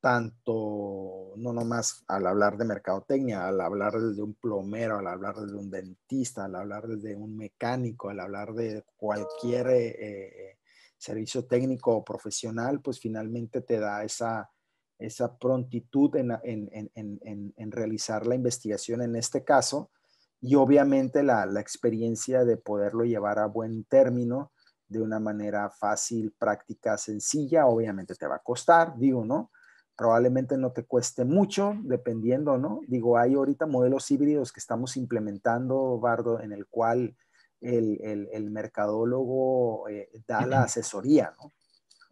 tanto, 0.05 1.33
no 1.39 1.55
nomás 1.55 2.05
al 2.09 2.27
hablar 2.27 2.59
de 2.59 2.67
mercadotecnia, 2.67 3.49
al 3.49 3.59
hablar 3.59 3.95
desde 3.95 4.23
un 4.23 4.35
plomero, 4.35 4.99
al 4.99 5.07
hablar 5.07 5.35
desde 5.37 5.57
un 5.57 5.71
dentista, 5.71 6.45
al 6.45 6.57
hablar 6.57 6.87
desde 6.87 7.17
un 7.17 7.35
mecánico, 7.35 8.11
al 8.11 8.21
hablar 8.21 8.53
de 8.53 8.85
cualquier 8.99 9.69
eh, 9.69 9.87
eh, 9.89 10.59
servicio 10.99 11.47
técnico 11.47 11.97
o 11.97 12.05
profesional, 12.05 12.83
pues 12.83 13.01
finalmente 13.01 13.63
te 13.63 13.79
da 13.81 14.05
esa, 14.05 14.51
esa 14.99 15.39
prontitud 15.39 16.15
en, 16.17 16.33
en, 16.43 17.73
realizar 17.73 18.27
la 18.27 18.35
investigación 18.35 19.01
en 19.01 19.17
este 19.17 19.43
caso 19.43 19.91
y 20.39 20.55
obviamente 20.55 21.23
la, 21.23 21.47
la 21.47 21.61
experiencia 21.61 22.45
de 22.45 22.59
poderlo 22.59 23.05
llevar 23.05 23.39
a 23.39 23.47
buen 23.47 23.85
término 23.85 24.53
de 24.87 25.01
una 25.01 25.19
manera 25.19 25.71
fácil, 25.71 26.35
práctica, 26.39 26.99
sencilla, 26.99 27.65
obviamente 27.65 28.15
te 28.15 28.27
va 28.27 28.37
a 28.37 28.43
costar, 28.43 28.99
digo, 28.99 29.25
¿no? 29.25 29.51
Probablemente 29.97 30.57
no 30.57 30.73
te 30.73 30.85
cueste 30.85 31.25
mucho, 31.25 31.75
dependiendo, 31.83 32.59
¿no? 32.59 32.81
Digo, 32.89 33.19
hay 33.19 33.35
ahorita 33.35 33.67
modelos 33.67 34.11
híbridos 34.11 34.53
que 34.53 34.61
estamos 34.61 34.97
implementando, 34.97 35.99
Bardo, 35.99 36.41
en 36.41 36.53
el 36.53 36.67
cual 36.67 37.17
el, 37.61 38.29
el, 38.33 38.51
mercadólogo 38.51 39.89
eh, 39.89 40.11
da 40.27 40.47
la 40.47 40.63
asesoría, 40.63 41.33
¿no? 41.41 41.51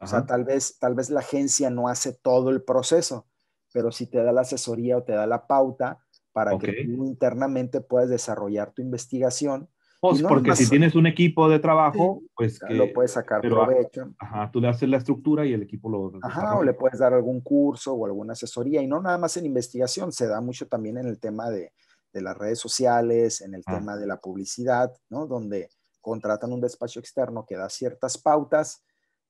O 0.01 0.07
sea, 0.07 0.27
tal 0.27 0.42
vez, 0.45 0.79
tal 0.81 0.95
vez 0.95 1.11
la 1.11 1.21
agencia 1.21 1.71
no 1.71 1.87
hace 1.87 2.12
todo 2.12 2.51
el 2.51 2.62
proceso, 2.62 3.27
pero 3.73 3.92
si 3.92 4.07
te 4.07 4.23
da 4.23 4.33
la 4.33 4.40
asesoría 4.40 4.97
o 4.97 5.05
te 5.05 5.12
da 5.12 5.29
la 5.29 5.47
pauta 5.47 6.01
para 6.33 6.59
que 6.59 6.85
tú 6.85 7.07
internamente 7.07 7.81
puedas 7.81 8.09
desarrollar 8.09 8.73
tu 8.73 8.83
investigación 8.83 9.68
pues 10.03 10.21
porque 10.21 10.57
si 10.57 10.69
tienes 10.69 10.97
un 10.97 11.07
equipo 11.07 11.49
de 11.49 11.61
trabajo, 11.61 12.23
pues 12.35 12.59
que, 12.59 12.75
lo 12.75 12.93
puedes 12.93 13.12
sacar 13.12 13.41
provecho. 13.41 14.12
Ajá, 14.19 14.51
tú 14.51 14.61
le 14.61 14.67
haces 14.67 14.88
la 14.88 14.97
estructura 14.97 15.47
y 15.47 15.53
el 15.53 15.62
equipo 15.62 15.88
lo... 15.88 16.19
Ajá, 16.23 16.59
o 16.59 16.65
le 16.65 16.75
puedes 16.75 16.99
dar 16.99 17.15
algún 17.15 17.41
curso 17.41 17.95
o 17.95 18.05
alguna 18.05 18.33
asesoría 18.33 18.83
y 18.83 18.88
no 18.88 19.01
nada 19.01 19.17
más 19.17 19.37
en 19.37 19.47
investigación, 19.47 20.11
se 20.11 20.27
da 20.27 20.41
mucho 20.41 20.67
también 20.67 20.99
en 20.99 21.07
el 21.07 21.21
tema 21.21 21.51
de, 21.51 21.73
las 22.15 22.37
redes 22.37 22.59
sociales, 22.59 23.43
en 23.43 23.55
el 23.55 23.62
Ah. 23.65 23.77
tema 23.77 23.97
de 23.97 24.09
la 24.09 24.17
publicidad, 24.17 24.93
¿no? 25.09 25.29
Donde 25.29 25.71
contratan 26.01 26.53
un 26.53 26.61
despacho 26.61 26.99
externo 26.99 27.47
que 27.47 27.55
da 27.55 27.69
ciertas 27.69 28.19
pautas 28.19 28.85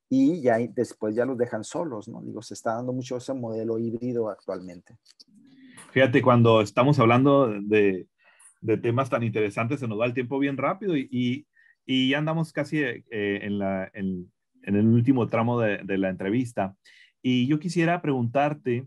y 0.09 0.41
ya 0.41 0.57
después 0.71 1.15
ya 1.15 1.27
los 1.27 1.37
dejan 1.37 1.65
solos, 1.65 2.09
¿no? 2.09 2.23
Digo, 2.23 2.41
se 2.41 2.55
está 2.55 2.77
dando 2.77 2.95
mucho 2.95 3.19
ese 3.19 3.35
modelo 3.35 3.79
híbrido 3.79 4.31
actualmente. 4.31 4.97
Fíjate, 5.91 6.23
cuando 6.23 6.63
estamos 6.63 6.99
hablando 6.99 7.49
de, 7.61 8.09
de 8.63 8.79
temas 8.79 9.11
tan 9.11 9.23
interesantes, 9.23 9.81
se 9.81 9.89
nos 9.89 10.01
va 10.01 10.07
el 10.07 10.15
tiempo 10.15 10.39
bien 10.39 10.57
rápido 10.57 10.97
y, 10.97 11.47
y, 11.85 12.09
ya 12.09 12.19
andamos 12.19 12.53
casi 12.53 12.79
eh, 12.81 13.03
en, 13.11 13.59
la, 13.59 13.91
en, 13.93 14.33
en 14.63 14.77
el 14.77 14.87
último 14.87 15.29
tramo 15.29 15.61
de, 15.61 15.79
de 15.85 15.99
la 15.99 16.09
entrevista. 16.09 16.75
Y 17.21 17.47
yo 17.47 17.59
quisiera 17.59 18.01
preguntarte, 18.01 18.87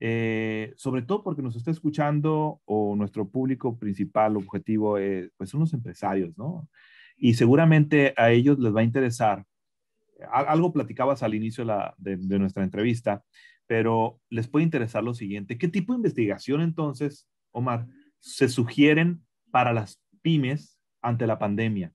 eh, 0.00 0.72
sobre 0.76 1.02
todo 1.02 1.22
porque 1.22 1.42
nos 1.42 1.56
está 1.56 1.70
escuchando 1.70 2.62
o 2.64 2.96
nuestro 2.96 3.28
público 3.28 3.76
principal 3.78 4.36
objetivo 4.36 4.96
eh, 4.98 5.30
pues 5.36 5.50
son 5.50 5.60
los 5.60 5.74
empresarios, 5.74 6.38
¿no? 6.38 6.68
Y 7.18 7.34
seguramente 7.34 8.14
a 8.16 8.30
ellos 8.30 8.58
les 8.58 8.74
va 8.74 8.80
a 8.80 8.84
interesar. 8.84 9.44
Al- 10.32 10.48
Algo 10.48 10.72
platicabas 10.72 11.22
al 11.22 11.34
inicio 11.34 11.66
de 11.98 12.38
nuestra 12.38 12.62
entrevista, 12.64 13.22
pero 13.66 14.20
les 14.30 14.48
puede 14.48 14.64
interesar 14.64 15.04
lo 15.04 15.14
siguiente. 15.14 15.58
¿Qué 15.58 15.68
tipo 15.68 15.92
de 15.92 15.98
investigación 15.98 16.60
entonces, 16.60 17.28
Omar, 17.52 17.86
se 18.20 18.48
sugieren 18.48 19.24
para 19.50 19.72
las 19.72 20.00
pymes 20.22 20.78
ante 21.02 21.26
la 21.26 21.38
pandemia? 21.38 21.92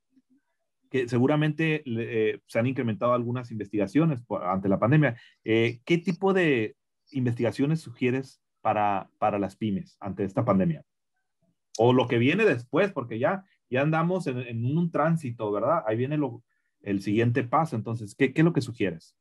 Que 0.90 1.08
seguramente 1.08 1.84
eh, 1.86 2.40
se 2.48 2.60
han 2.60 2.68
incrementado 2.68 3.14
algunas 3.14 3.52
investigaciones 3.52 4.22
por- 4.22 4.44
ante 4.44 4.70
la 4.70 4.80
pandemia. 4.80 5.20
Eh, 5.44 5.80
¿Qué 5.86 5.98
tipo 5.98 6.34
de 6.34 6.76
investigaciones 7.12 7.82
sugieres 7.82 8.42
para, 8.62 9.10
para 9.20 9.40
las 9.40 9.56
pymes 9.56 9.98
ante 10.00 10.24
esta 10.24 10.44
pandemia? 10.44 10.84
O 11.78 11.94
lo 11.94 12.08
que 12.08 12.18
viene 12.18 12.46
después, 12.46 12.92
porque 12.92 13.20
ya, 13.20 13.46
ya 13.70 13.82
andamos 13.82 14.28
en, 14.28 14.40
en 14.40 14.66
un 14.66 14.92
tránsito, 14.92 15.52
¿verdad? 15.52 15.84
Ahí 15.86 15.98
viene 15.98 16.18
lo, 16.18 16.44
el 16.82 17.02
siguiente 17.02 17.44
paso. 17.44 17.76
Entonces, 17.76 18.16
¿qué, 18.16 18.34
¿qué 18.34 18.42
es 18.42 18.46
lo 18.46 18.54
que 18.54 18.62
sugieres? 18.62 19.18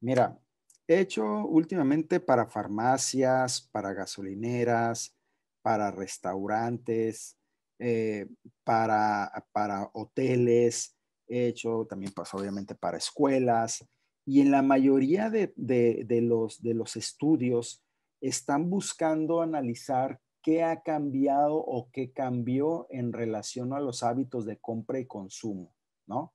Mira, 0.00 0.38
he 0.86 1.00
hecho 1.00 1.24
últimamente 1.46 2.20
para 2.20 2.46
farmacias, 2.46 3.68
para 3.72 3.92
gasolineras, 3.92 5.17
para 5.62 5.90
restaurantes, 5.90 7.36
eh, 7.78 8.26
para, 8.64 9.30
para 9.52 9.90
hoteles, 9.92 10.96
he 11.28 11.46
hecho 11.48 11.86
también, 11.88 12.12
pues 12.14 12.32
obviamente 12.34 12.74
para 12.74 12.96
escuelas, 12.98 13.86
y 14.26 14.40
en 14.40 14.50
la 14.50 14.62
mayoría 14.62 15.30
de, 15.30 15.52
de- 15.56 16.04
de 16.06 16.20
los, 16.22 16.60
de 16.62 16.74
los 16.74 16.96
estudios 16.96 17.82
están 18.20 18.68
buscando 18.70 19.40
analizar 19.42 20.20
qué 20.42 20.62
ha 20.64 20.82
cambiado 20.82 21.56
o 21.56 21.88
qué 21.92 22.12
cambió 22.12 22.86
en 22.90 23.12
relación 23.12 23.72
a 23.72 23.80
los 23.80 24.02
hábitos 24.02 24.44
de 24.46 24.58
compra 24.58 24.98
y 24.98 25.06
consumo, 25.06 25.74
¿no? 26.06 26.18
O 26.20 26.32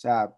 sea, 0.00 0.34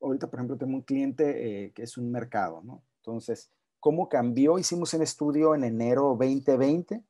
ahorita, 0.00 0.28
por 0.30 0.38
ejemplo, 0.40 0.56
tengo 0.58 0.74
un 0.74 0.82
cliente 0.82 1.64
eh, 1.66 1.72
que 1.72 1.82
es 1.82 1.96
un 1.98 2.10
mercado, 2.10 2.62
¿no? 2.62 2.82
Entonces, 2.96 3.50
¿cómo 3.78 4.08
cambió? 4.08 4.58
Hicimos 4.58 4.94
un 4.94 5.02
estudio 5.02 5.54
en 5.54 5.64
enero 5.64 6.16
2020 6.18 7.02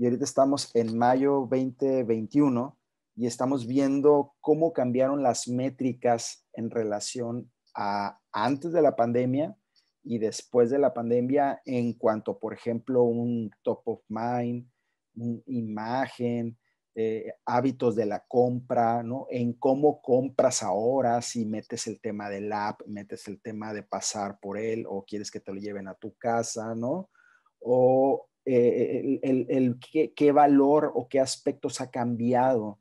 y 0.00 0.06
ahorita 0.06 0.24
estamos 0.24 0.74
en 0.74 0.96
mayo 0.96 1.46
2021 1.50 2.78
y 3.16 3.26
estamos 3.26 3.66
viendo 3.66 4.32
cómo 4.40 4.72
cambiaron 4.72 5.22
las 5.22 5.46
métricas 5.46 6.46
en 6.54 6.70
relación 6.70 7.52
a 7.74 8.18
antes 8.32 8.72
de 8.72 8.80
la 8.80 8.96
pandemia 8.96 9.54
y 10.02 10.16
después 10.16 10.70
de 10.70 10.78
la 10.78 10.94
pandemia 10.94 11.60
en 11.66 11.92
cuanto, 11.92 12.38
por 12.38 12.54
ejemplo, 12.54 13.02
un 13.02 13.50
top 13.62 13.82
of 13.84 14.00
mind, 14.08 14.70
un 15.16 15.42
imagen, 15.44 16.58
eh, 16.94 17.34
hábitos 17.44 17.94
de 17.94 18.06
la 18.06 18.24
compra, 18.26 19.02
¿no? 19.02 19.26
En 19.28 19.52
cómo 19.52 20.00
compras 20.00 20.62
ahora, 20.62 21.20
si 21.20 21.44
metes 21.44 21.86
el 21.88 22.00
tema 22.00 22.30
del 22.30 22.50
app, 22.54 22.80
metes 22.86 23.28
el 23.28 23.42
tema 23.42 23.74
de 23.74 23.82
pasar 23.82 24.38
por 24.40 24.56
él 24.56 24.86
o 24.88 25.04
quieres 25.04 25.30
que 25.30 25.40
te 25.40 25.52
lo 25.52 25.60
lleven 25.60 25.88
a 25.88 25.94
tu 25.94 26.14
casa, 26.16 26.74
¿no? 26.74 27.10
O 27.58 28.29
eh, 28.46 29.20
el, 29.22 29.78
qué, 30.16 30.32
valor 30.32 30.92
o 30.94 31.08
qué 31.08 31.20
aspectos 31.20 31.80
ha 31.80 31.90
cambiado 31.90 32.78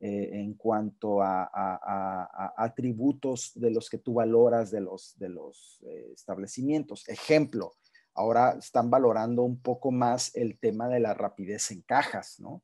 eh, 0.00 0.30
en 0.32 0.54
cuanto 0.54 1.20
a, 1.22 2.54
atributos 2.56 3.52
de 3.54 3.70
los 3.70 3.90
que 3.90 3.98
tú 3.98 4.14
valoras 4.14 4.70
de 4.70 4.80
los, 4.80 5.18
de 5.18 5.28
los 5.28 5.82
eh, 5.86 6.10
establecimientos. 6.14 7.06
Ejemplo, 7.08 7.76
ahora 8.14 8.56
están 8.58 8.90
valorando 8.90 9.42
un 9.42 9.60
poco 9.60 9.90
más 9.90 10.34
el 10.34 10.58
tema 10.58 10.88
de 10.88 11.00
la 11.00 11.12
rapidez 11.12 11.70
en 11.70 11.82
cajas, 11.82 12.40
¿no? 12.40 12.62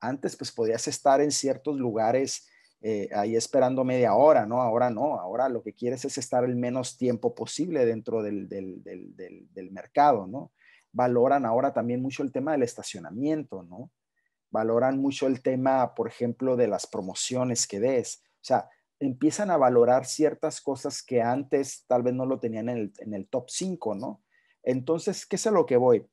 Antes 0.00 0.36
pues 0.36 0.52
podías 0.52 0.88
estar 0.88 1.20
en 1.20 1.32
ciertos 1.32 1.76
lugares 1.76 2.48
ahí 3.12 3.34
esperando 3.34 3.82
media 3.82 4.14
hora, 4.14 4.46
¿no? 4.46 4.62
Ahora 4.62 4.88
no, 4.88 5.18
ahora 5.18 5.48
lo 5.48 5.64
que 5.64 5.74
quieres 5.74 6.04
es 6.04 6.16
estar 6.16 6.44
el 6.44 6.54
menos 6.54 6.96
tiempo 6.96 7.34
posible 7.34 7.84
dentro 7.84 8.22
del, 8.22 8.48
del, 8.48 8.84
del, 8.84 9.48
del 9.52 9.70
mercado, 9.72 10.28
¿no? 10.28 10.52
Valoran 10.92 11.44
ahora 11.44 11.72
también 11.72 12.02
mucho 12.02 12.22
el 12.22 12.32
tema 12.32 12.52
del 12.52 12.62
estacionamiento, 12.62 13.62
¿no? 13.62 13.90
Valoran 14.50 14.98
mucho 14.98 15.26
el 15.26 15.42
tema, 15.42 15.94
por 15.94 16.08
ejemplo, 16.08 16.56
de 16.56 16.68
las 16.68 16.86
promociones 16.86 17.66
que 17.66 17.80
des. 17.80 18.22
O 18.24 18.44
sea, 18.44 18.68
empiezan 18.98 19.50
a 19.50 19.56
valorar 19.56 20.06
ciertas 20.06 20.60
cosas 20.60 21.02
que 21.02 21.22
antes 21.22 21.84
tal 21.86 22.02
vez 22.02 22.14
no 22.14 22.26
lo 22.26 22.38
tenían 22.40 22.68
en 22.68 22.78
el, 22.78 22.92
en 22.98 23.14
el 23.14 23.28
top 23.28 23.50
5, 23.50 23.94
¿no? 23.94 24.22
Entonces, 24.62 25.26
¿qué 25.26 25.36
es 25.36 25.46
a 25.46 25.50
lo 25.50 25.66
que 25.66 25.76
voy? 25.76 26.06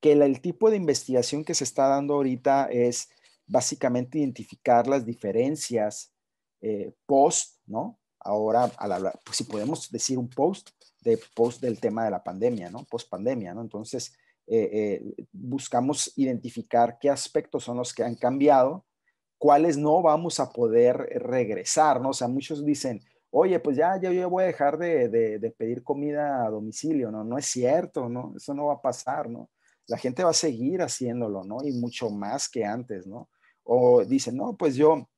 Que 0.00 0.12
el, 0.12 0.40
tipo 0.40 0.70
de 0.70 0.76
investigación 0.76 1.44
que 1.44 1.54
se 1.54 1.64
está 1.64 1.88
dando 1.88 2.14
ahorita 2.14 2.68
es 2.70 3.08
básicamente 3.46 4.18
identificar 4.18 4.86
las 4.86 5.06
diferencias 5.06 6.12
eh, 6.60 6.92
post, 7.06 7.60
¿no? 7.66 7.98
Ahora, 8.24 8.70
al 8.78 8.92
hablar, 8.92 9.20
pues 9.22 9.36
si 9.36 9.44
podemos 9.44 9.90
decir 9.90 10.18
un 10.18 10.28
post 10.28 10.70
de 11.02 11.18
post 11.34 11.60
del 11.60 11.78
tema 11.78 12.04
de 12.04 12.10
la 12.10 12.24
pandemia, 12.24 12.70
¿no? 12.70 12.84
Post 12.84 13.10
pandemia, 13.10 13.52
¿no? 13.52 13.60
Entonces, 13.60 14.16
eh, 14.46 14.70
eh, 14.72 15.26
buscamos 15.32 16.12
identificar 16.16 16.98
qué 16.98 17.10
aspectos 17.10 17.64
son 17.64 17.76
los 17.76 17.92
que 17.92 18.02
han 18.02 18.14
cambiado, 18.14 18.86
cuáles 19.36 19.76
no 19.76 20.00
vamos 20.00 20.40
a 20.40 20.50
poder 20.50 20.96
regresar, 20.96 22.00
¿no? 22.00 22.10
O 22.10 22.14
sea, 22.14 22.28
muchos 22.28 22.64
dicen, 22.64 23.02
oye, 23.30 23.60
pues 23.60 23.76
ya, 23.76 24.00
ya, 24.00 24.10
ya 24.10 24.26
voy 24.26 24.44
a 24.44 24.46
dejar 24.46 24.78
de, 24.78 25.08
de, 25.10 25.38
de 25.38 25.50
pedir 25.50 25.82
comida 25.82 26.46
a 26.46 26.50
domicilio, 26.50 27.10
¿no? 27.10 27.24
No 27.24 27.36
es 27.36 27.46
cierto, 27.46 28.08
¿no? 28.08 28.32
Eso 28.36 28.54
no 28.54 28.66
va 28.66 28.74
a 28.74 28.82
pasar, 28.82 29.28
¿no? 29.28 29.50
La 29.86 29.98
gente 29.98 30.24
va 30.24 30.30
a 30.30 30.34
seguir 30.34 30.80
haciéndolo, 30.80 31.44
¿no? 31.44 31.58
Y 31.62 31.72
mucho 31.72 32.08
más 32.08 32.48
que 32.48 32.64
antes, 32.64 33.06
¿no? 33.06 33.28
O 33.64 34.04
dicen, 34.04 34.36
no, 34.36 34.56
pues 34.56 34.76
yo, 34.76 35.08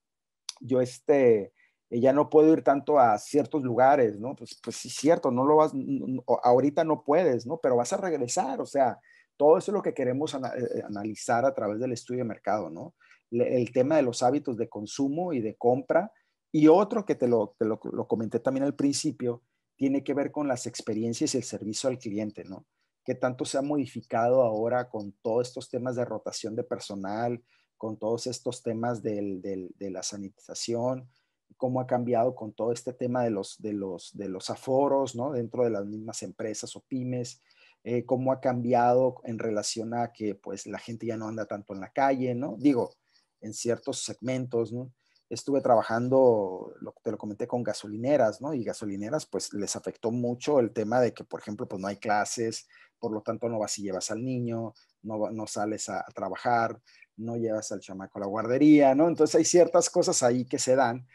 yo 0.60 0.80
este, 0.80 1.52
ya 1.90 2.12
no 2.12 2.30
puedo 2.30 2.52
ir 2.52 2.62
tanto 2.62 2.98
a 2.98 3.18
ciertos 3.18 3.62
lugares, 3.62 4.18
¿no? 4.18 4.34
Pues, 4.34 4.58
pues 4.62 4.76
sí, 4.76 4.90
cierto, 4.90 5.30
no 5.30 5.44
lo 5.44 5.56
vas, 5.56 5.72
no, 5.74 6.22
ahorita 6.42 6.84
no 6.84 7.04
puedes, 7.04 7.46
¿no? 7.46 7.58
Pero 7.58 7.76
vas 7.76 7.92
a 7.92 7.96
regresar, 7.96 8.60
o 8.60 8.66
sea, 8.66 8.98
todo 9.36 9.58
eso 9.58 9.70
es 9.70 9.74
lo 9.74 9.82
que 9.82 9.94
queremos 9.94 10.34
ana 10.34 10.52
analizar 10.86 11.44
a 11.44 11.54
través 11.54 11.78
del 11.78 11.92
estudio 11.92 12.20
de 12.20 12.28
mercado, 12.28 12.70
¿no? 12.70 12.94
El 13.30 13.72
tema 13.72 13.96
de 13.96 14.02
los 14.02 14.22
hábitos 14.22 14.56
de 14.56 14.68
consumo 14.68 15.32
y 15.32 15.40
de 15.40 15.56
compra. 15.56 16.12
Y 16.52 16.68
otro 16.68 17.04
que 17.04 17.16
te, 17.16 17.28
lo, 17.28 17.54
te 17.58 17.66
lo, 17.66 17.80
lo 17.92 18.06
comenté 18.06 18.40
también 18.40 18.64
al 18.64 18.74
principio, 18.74 19.42
tiene 19.76 20.02
que 20.02 20.14
ver 20.14 20.30
con 20.30 20.48
las 20.48 20.66
experiencias 20.66 21.34
y 21.34 21.38
el 21.38 21.44
servicio 21.44 21.90
al 21.90 21.98
cliente, 21.98 22.44
¿no? 22.44 22.66
qué 23.06 23.14
tanto 23.14 23.44
se 23.44 23.56
ha 23.56 23.62
modificado 23.62 24.42
ahora 24.42 24.90
con 24.90 25.12
todos 25.22 25.46
estos 25.46 25.70
temas 25.70 25.94
de 25.94 26.04
rotación 26.04 26.56
de 26.56 26.64
personal, 26.64 27.40
con 27.76 27.98
todos 27.98 28.26
estos 28.26 28.64
temas 28.64 29.00
del, 29.00 29.40
del, 29.40 29.70
de 29.76 29.90
la 29.92 30.02
sanitización, 30.02 31.08
cómo 31.56 31.80
ha 31.80 31.86
cambiado 31.86 32.34
con 32.34 32.52
todo 32.52 32.72
este 32.72 32.92
tema 32.92 33.24
de 33.24 33.30
los, 33.30 33.60
de 33.60 33.72
los, 33.72 34.16
de 34.16 34.28
los 34.28 34.50
aforos, 34.50 35.14
¿no? 35.16 35.32
Dentro 35.32 35.64
de 35.64 35.70
las 35.70 35.86
mismas 35.86 36.22
empresas 36.22 36.74
o 36.76 36.80
pymes, 36.80 37.42
eh, 37.84 38.04
cómo 38.04 38.32
ha 38.32 38.40
cambiado 38.40 39.20
en 39.24 39.38
relación 39.38 39.94
a 39.94 40.12
que 40.12 40.34
pues 40.34 40.66
la 40.66 40.78
gente 40.78 41.06
ya 41.06 41.16
no 41.16 41.28
anda 41.28 41.46
tanto 41.46 41.72
en 41.72 41.80
la 41.80 41.90
calle, 41.90 42.34
¿no? 42.34 42.56
Digo, 42.58 42.94
en 43.40 43.54
ciertos 43.54 44.02
segmentos, 44.04 44.72
¿no? 44.72 44.92
Estuve 45.28 45.60
trabajando, 45.60 46.74
lo, 46.80 46.94
te 47.02 47.10
lo 47.10 47.18
comenté, 47.18 47.46
con 47.46 47.62
gasolineras, 47.62 48.40
¿no? 48.40 48.54
Y 48.54 48.62
gasolineras, 48.62 49.26
pues 49.26 49.52
les 49.52 49.74
afectó 49.76 50.10
mucho 50.10 50.60
el 50.60 50.72
tema 50.72 51.00
de 51.00 51.12
que, 51.12 51.24
por 51.24 51.40
ejemplo, 51.40 51.66
pues 51.66 51.80
no 51.80 51.88
hay 51.88 51.96
clases, 51.96 52.68
por 52.98 53.12
lo 53.12 53.22
tanto 53.22 53.48
no 53.48 53.58
vas 53.58 53.78
y 53.78 53.82
llevas 53.82 54.10
al 54.10 54.22
niño, 54.22 54.74
no, 55.02 55.30
no 55.30 55.46
sales 55.46 55.88
a, 55.88 56.00
a, 56.00 56.12
trabajar, 56.14 56.80
no 57.16 57.36
llevas 57.36 57.72
al 57.72 57.80
chamaco 57.80 58.18
a 58.18 58.22
la 58.22 58.26
guardería, 58.26 58.94
¿no? 58.94 59.08
Entonces 59.08 59.34
hay 59.36 59.44
ciertas 59.44 59.90
cosas 59.90 60.22
ahí 60.22 60.44
que 60.44 60.58
se 60.58 60.76
dan 60.76 61.06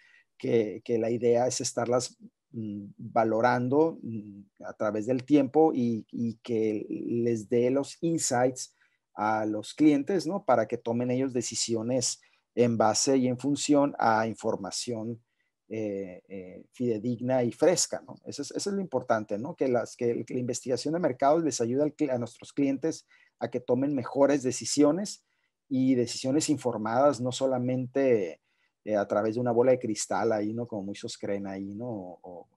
que, 0.41 0.97
la 0.97 1.11
idea 1.11 1.47
es 1.47 1.61
estarlas 1.61 2.17
mmm, 2.51 2.85
valorando 2.97 3.99
mmm, 4.01 4.41
a 4.65 4.73
través 4.73 5.05
del 5.05 5.23
tiempo 5.23 5.71
y, 5.73 6.05
que 6.43 6.85
les 6.89 7.47
dé 7.47 7.69
los 7.69 7.97
insights 8.01 8.75
a 9.13 9.45
los 9.45 9.73
clientes, 9.73 10.25
¿no? 10.25 10.43
Para 10.43 10.67
que 10.67 10.77
tomen 10.77 11.11
ellos 11.11 11.33
decisiones 11.33 12.21
en 12.55 12.77
base 12.77 13.17
y 13.17 13.27
en 13.27 13.37
función 13.37 13.93
a 13.99 14.25
información 14.25 15.21
eh, 15.69 16.21
eh, 16.27 16.65
fidedigna 16.73 17.43
y 17.43 17.51
fresca, 17.51 18.01
¿no? 18.05 18.15
Eso 18.25 18.41
es, 18.41 18.51
eso 18.51 18.69
es, 18.69 18.75
lo 18.75 18.81
importante, 18.81 19.37
¿no? 19.37 19.55
Que, 19.55 19.67
las, 19.67 19.95
que 19.95 20.25
la 20.27 20.39
investigación 20.39 20.93
de 20.93 20.99
mercados 20.99 21.43
les 21.43 21.61
ayuda 21.61 21.83
al, 21.83 21.93
a 22.09 22.17
nuestros 22.17 22.51
clientes 22.51 23.05
a 23.39 23.49
que 23.49 23.59
tomen 23.59 23.93
mejores 23.93 24.43
decisiones 24.43 25.23
y 25.69 25.95
decisiones 25.95 26.49
informadas, 26.49 27.21
no 27.21 27.31
solamente 27.31 28.41
eh, 28.83 28.95
a 28.95 29.07
través 29.07 29.35
de 29.35 29.41
una 29.41 29.51
bola 29.51 29.71
de 29.71 29.79
cristal 29.79 30.31
ahí, 30.31 30.53
¿no? 30.53 30.65
Como 30.65 30.83
muchos 30.83 31.17
creen 31.17 31.45
ahí, 31.45 31.75
¿no? 31.75 31.87
O, 31.87 32.47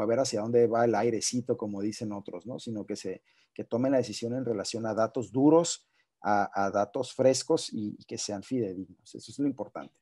a 0.00 0.06
ver 0.06 0.20
hacia 0.20 0.40
dónde 0.40 0.66
va 0.68 0.84
el 0.84 0.94
airecito, 0.94 1.56
como 1.56 1.82
dicen 1.82 2.12
otros, 2.12 2.46
¿no? 2.46 2.58
Sino 2.58 2.86
que, 2.86 2.96
se, 2.96 3.22
que 3.52 3.64
tomen 3.64 3.92
la 3.92 3.98
decisión 3.98 4.32
en 4.34 4.44
relación 4.44 4.86
a 4.86 4.94
datos 4.94 5.30
duros, 5.32 5.86
a, 6.22 6.70
datos 6.72 7.12
frescos 7.12 7.68
y, 7.72 7.96
que 8.06 8.16
sean 8.16 8.42
fidedignos. 8.42 9.14
Eso 9.14 9.30
es 9.30 9.38
lo 9.38 9.46
importante. 9.46 9.92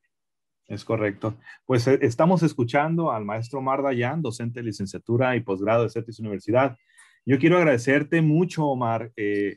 Es 0.68 0.84
correcto. 0.84 1.36
Pues 1.66 1.88
eh, 1.88 1.98
estamos 2.02 2.42
escuchando 2.42 3.10
al 3.10 3.24
maestro 3.24 3.60
Mar 3.62 3.82
Dayan, 3.82 4.22
docente 4.22 4.60
de 4.60 4.66
licenciatura 4.66 5.34
y 5.34 5.40
posgrado 5.40 5.82
de 5.82 5.90
CETIS 5.90 6.20
Universidad. 6.20 6.76
Yo 7.24 7.38
quiero 7.38 7.56
agradecerte 7.56 8.22
mucho, 8.22 8.66
Omar, 8.66 9.12
eh, 9.16 9.56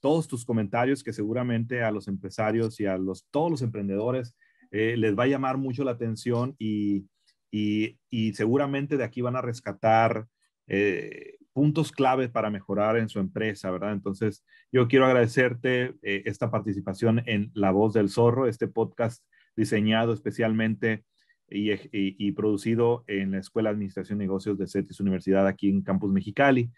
todos 0.00 0.26
tus 0.26 0.44
comentarios 0.44 1.04
que 1.04 1.12
seguramente 1.12 1.82
a 1.82 1.90
los 1.90 2.08
empresarios 2.08 2.80
y 2.80 2.86
a 2.86 2.96
los, 2.98 3.26
todos 3.30 3.50
los 3.50 3.62
emprendedores 3.62 4.34
eh, 4.70 4.96
les 4.96 5.18
va 5.18 5.24
a 5.24 5.28
llamar 5.28 5.58
mucho 5.58 5.84
la 5.84 5.92
atención 5.92 6.54
y, 6.58 7.06
y, 7.50 8.32
seguramente 8.34 8.96
de 8.96 9.04
aquí 9.04 9.20
van 9.20 9.36
a 9.36 9.42
rescatar 9.42 10.26
eh, 10.68 11.36
puntos 11.52 11.90
clave 11.90 12.28
para 12.28 12.50
mejorar 12.50 12.96
en 12.96 13.08
su 13.08 13.18
empresa, 13.18 13.70
¿verdad? 13.70 13.92
Entonces, 13.92 14.44
yo 14.70 14.86
quiero 14.86 15.06
agradecerte 15.06 15.94
esta 16.02 16.50
participación 16.50 17.22
en 17.26 17.50
La 17.54 17.72
Voz 17.72 17.92
del 17.92 18.08
Zorro, 18.08 18.46
este 18.46 18.68
podcast 18.68 19.24
diseñado 19.56 20.12
especialmente 20.12 21.04
y, 21.48 21.72
y, 21.92 22.32
producido 22.32 23.02
en 23.08 23.32
la 23.32 23.38
Escuela 23.38 23.70
de 23.70 23.74
Administración 23.74 24.20
y 24.20 24.24
Negocios 24.24 24.56
de 24.56 24.68
CETIS 24.68 25.00
Universidad 25.00 25.46
aquí 25.48 25.68
en 25.68 25.82
Campus 25.82 26.12
Mexicali. 26.12 26.70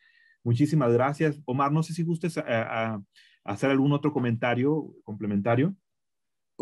Muchísimas 0.42 0.92
gracias. 0.92 1.40
Omar, 1.44 1.70
no 1.70 1.82
sé 1.82 1.92
si 1.92 2.02
gustes 2.02 2.38
hacer 3.44 3.70
algún 3.70 3.92
otro 3.92 4.12
comentario 4.12 4.94
complementario. 5.04 5.76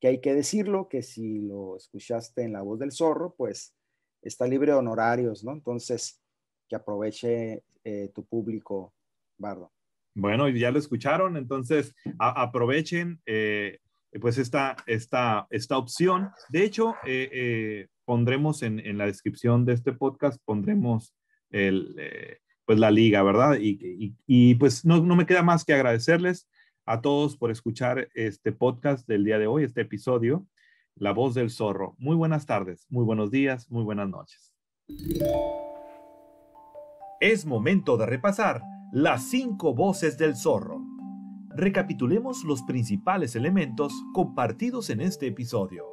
que 0.01 0.09
hay 0.09 0.19
que 0.19 0.33
decirlo, 0.33 0.89
que 0.89 1.01
si 1.01 1.39
lo 1.39 1.77
escuchaste 1.77 2.43
en 2.43 2.51
La 2.51 2.61
Voz 2.61 2.77
del 2.77 2.91
Zorro, 2.91 3.35
pues 3.37 3.73
está 4.21 4.45
libre 4.47 4.73
de 4.73 4.77
honorarios, 4.77 5.45
¿no? 5.45 5.53
Entonces, 5.53 6.19
que 6.67 6.75
aproveche 6.75 7.63
eh, 7.83 8.11
tu 8.13 8.25
público, 8.25 8.93
Bardo. 9.37 9.71
Bueno, 10.13 10.49
ya 10.49 10.71
lo 10.71 10.79
escucharon, 10.79 11.37
entonces 11.37 11.95
aprovechen 12.17 13.21
eh, 13.25 13.79
pues 14.19 14.37
esta, 14.37 14.75
esta, 14.87 15.47
esta 15.51 15.77
opción. 15.77 16.31
De 16.49 16.63
hecho, 16.63 16.95
eh, 17.05 17.87
pondremos 18.03 18.63
en, 18.63 18.97
la 18.97 19.05
descripción 19.05 19.63
de 19.63 19.73
este 19.73 19.93
podcast, 19.93 20.41
pondremos 20.43 21.13
el, 21.51 21.95
pues 22.65 22.79
la 22.79 22.89
liga, 22.89 23.21
¿verdad? 23.21 23.57
Y, 23.61 24.15
y, 24.25 24.55
pues 24.55 24.83
no, 24.85 25.01
no, 25.01 25.15
me 25.15 25.27
queda 25.27 25.43
más 25.43 25.63
que 25.63 25.73
agradecerles 25.73 26.49
a 26.85 27.01
todos 27.01 27.37
por 27.37 27.51
escuchar 27.51 28.09
este 28.15 28.51
podcast 28.51 29.07
del 29.07 29.23
día 29.23 29.37
de 29.37 29.45
hoy, 29.45 29.63
este 29.63 29.81
episodio, 29.81 30.47
La 30.95 31.11
voz 31.11 31.35
del 31.35 31.51
zorro. 31.51 31.95
Muy 31.99 32.15
buenas 32.15 32.47
tardes, 32.47 32.87
muy 32.89 33.05
buenos 33.05 33.29
días, 33.29 33.69
muy 33.69 33.83
buenas 33.83 34.09
noches. 34.09 34.51
Es 37.19 37.47
momento 37.47 37.97
de 37.97 38.05
repasar 38.05 38.61
las 38.91 39.23
cinco 39.23 39.73
voces 39.73 40.19
del 40.19 40.35
zorro. 40.35 40.85
Recapitulemos 41.49 42.43
los 42.43 42.61
principales 42.61 43.35
elementos 43.35 43.91
compartidos 44.13 44.91
en 44.91 45.01
este 45.01 45.25
episodio. 45.25 45.87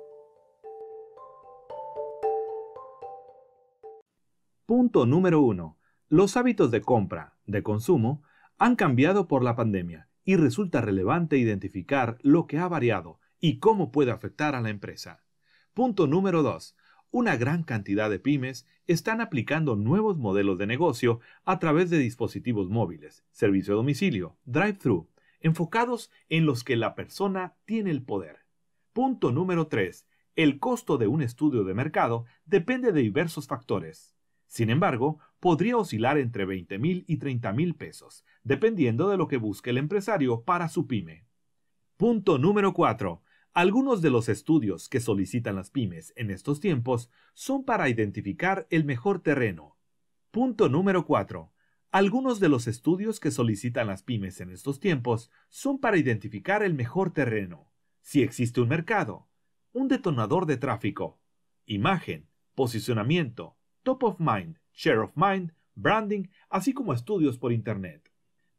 Punto 4.66 5.06
número 5.06 5.40
1. 5.40 5.78
Los 6.10 6.36
hábitos 6.36 6.70
de 6.70 6.82
compra, 6.82 7.38
de 7.46 7.62
consumo, 7.62 8.22
han 8.58 8.76
cambiado 8.76 9.26
por 9.26 9.42
la 9.42 9.56
pandemia 9.56 10.10
y 10.24 10.36
resulta 10.36 10.82
relevante 10.82 11.38
identificar 11.38 12.18
lo 12.20 12.46
que 12.46 12.58
ha 12.58 12.68
variado 12.68 13.18
y 13.40 13.60
cómo 13.60 13.92
puede 13.92 14.10
afectar 14.10 14.54
a 14.54 14.60
la 14.60 14.68
empresa. 14.68 15.24
Punto 15.72 16.06
número 16.06 16.42
2. 16.42 16.76
Una 17.14 17.36
gran 17.36 17.62
cantidad 17.62 18.10
de 18.10 18.18
pymes 18.18 18.66
están 18.88 19.20
aplicando 19.20 19.76
nuevos 19.76 20.18
modelos 20.18 20.58
de 20.58 20.66
negocio 20.66 21.20
a 21.44 21.60
través 21.60 21.88
de 21.88 21.98
dispositivos 21.98 22.68
móviles, 22.70 23.24
servicio 23.30 23.76
domicilio, 23.76 24.36
drive-thru, 24.46 25.08
enfocados 25.38 26.10
en 26.28 26.44
los 26.44 26.64
que 26.64 26.74
la 26.74 26.96
persona 26.96 27.54
tiene 27.66 27.92
el 27.92 28.02
poder. 28.02 28.38
Punto 28.92 29.30
número 29.30 29.68
3. 29.68 30.08
El 30.34 30.58
costo 30.58 30.98
de 30.98 31.06
un 31.06 31.22
estudio 31.22 31.62
de 31.62 31.72
mercado 31.72 32.24
depende 32.46 32.90
de 32.90 33.02
diversos 33.02 33.46
factores. 33.46 34.16
Sin 34.48 34.68
embargo, 34.68 35.20
podría 35.38 35.76
oscilar 35.76 36.18
entre 36.18 36.46
20 36.46 36.80
mil 36.80 37.04
y 37.06 37.18
30 37.18 37.52
mil 37.52 37.76
pesos, 37.76 38.24
dependiendo 38.42 39.08
de 39.08 39.18
lo 39.18 39.28
que 39.28 39.36
busque 39.36 39.70
el 39.70 39.78
empresario 39.78 40.42
para 40.42 40.68
su 40.68 40.88
pyme. 40.88 41.28
Punto 41.96 42.38
número 42.38 42.72
4. 42.72 43.22
Algunos 43.56 44.02
de 44.02 44.10
los 44.10 44.28
estudios 44.28 44.88
que 44.88 44.98
solicitan 44.98 45.54
las 45.54 45.70
pymes 45.70 46.12
en 46.16 46.32
estos 46.32 46.58
tiempos 46.58 47.08
son 47.34 47.64
para 47.64 47.88
identificar 47.88 48.66
el 48.68 48.84
mejor 48.84 49.20
terreno. 49.20 49.76
Punto 50.32 50.68
número 50.68 51.06
4. 51.06 51.52
Algunos 51.92 52.40
de 52.40 52.48
los 52.48 52.66
estudios 52.66 53.20
que 53.20 53.30
solicitan 53.30 53.86
las 53.86 54.02
pymes 54.02 54.40
en 54.40 54.50
estos 54.50 54.80
tiempos 54.80 55.30
son 55.50 55.78
para 55.78 55.98
identificar 55.98 56.64
el 56.64 56.74
mejor 56.74 57.12
terreno, 57.12 57.70
si 58.00 58.22
existe 58.24 58.60
un 58.60 58.66
mercado, 58.66 59.28
un 59.72 59.86
detonador 59.86 60.46
de 60.46 60.56
tráfico, 60.56 61.20
imagen, 61.64 62.26
posicionamiento, 62.56 63.56
top 63.84 64.02
of 64.02 64.16
mind, 64.18 64.58
share 64.72 64.98
of 64.98 65.12
mind, 65.14 65.52
branding, 65.76 66.24
así 66.48 66.72
como 66.72 66.92
estudios 66.92 67.38
por 67.38 67.52
Internet. 67.52 68.10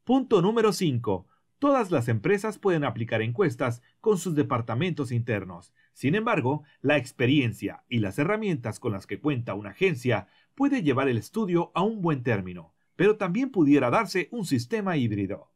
Punto 0.06 0.42
número 0.42 0.72
5. 0.72 1.28
Todas 1.60 1.90
las 1.90 2.10
empresas 2.10 2.58
pueden 2.58 2.84
aplicar 2.84 3.22
encuestas 3.22 3.82
con 4.02 4.18
sus 4.18 4.36
departamentos 4.36 5.12
internos. 5.12 5.74
Sin 5.94 6.16
embargo, 6.16 6.64
la 6.82 6.98
experiencia 6.98 7.84
y 7.88 8.00
las 8.00 8.20
herramientas 8.20 8.80
con 8.80 8.92
las 8.92 9.08
que 9.08 9.20
cuenta 9.20 9.54
una 9.54 9.70
agencia 9.70 10.28
puede 10.54 10.84
llevar 10.84 11.08
el 11.08 11.18
estudio 11.18 11.72
a 11.74 11.82
un 11.82 12.02
buen 12.02 12.24
término, 12.24 12.74
pero 12.96 13.16
también 13.18 13.52
pudiera 13.52 13.90
darse 13.90 14.28
un 14.32 14.46
sistema 14.46 14.98
híbrido. 14.98 15.52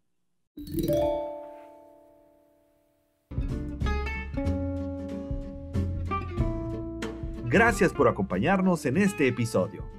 Gracias 7.46 7.94
por 7.94 8.08
acompañarnos 8.08 8.86
en 8.86 8.98
este 8.98 9.28
episodio. 9.28 9.99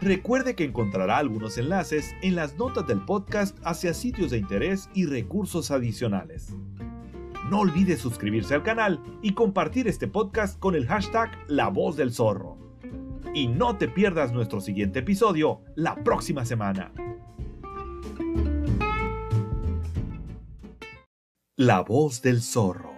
Recuerde 0.00 0.54
que 0.54 0.62
encontrará 0.62 1.18
algunos 1.18 1.58
enlaces 1.58 2.14
en 2.22 2.36
las 2.36 2.56
notas 2.56 2.86
del 2.86 3.04
podcast 3.04 3.58
hacia 3.64 3.92
sitios 3.94 4.30
de 4.30 4.38
interés 4.38 4.88
y 4.94 5.06
recursos 5.06 5.72
adicionales. 5.72 6.54
No 7.50 7.60
olvide 7.60 7.96
suscribirse 7.96 8.54
al 8.54 8.62
canal 8.62 9.02
y 9.22 9.32
compartir 9.32 9.88
este 9.88 10.06
podcast 10.06 10.58
con 10.60 10.76
el 10.76 10.86
hashtag 10.86 11.30
La 11.48 11.68
Voz 11.68 11.96
del 11.96 12.12
Zorro. 12.12 12.56
Y 13.34 13.48
no 13.48 13.76
te 13.76 13.88
pierdas 13.88 14.32
nuestro 14.32 14.60
siguiente 14.60 15.00
episodio 15.00 15.62
la 15.74 15.96
próxima 16.04 16.44
semana. 16.44 16.92
La 21.56 21.80
Voz 21.80 22.22
del 22.22 22.40
Zorro. 22.40 22.92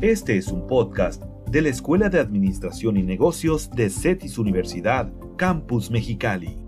Este 0.00 0.38
es 0.38 0.48
un 0.48 0.66
podcast 0.66 1.22
de 1.52 1.60
la 1.60 1.68
Escuela 1.68 2.08
de 2.08 2.18
Administración 2.18 2.96
y 2.96 3.02
Negocios 3.02 3.70
de 3.76 3.90
CETIS 3.90 4.38
Universidad, 4.38 5.12
Campus 5.36 5.90
Mexicali. 5.90 6.61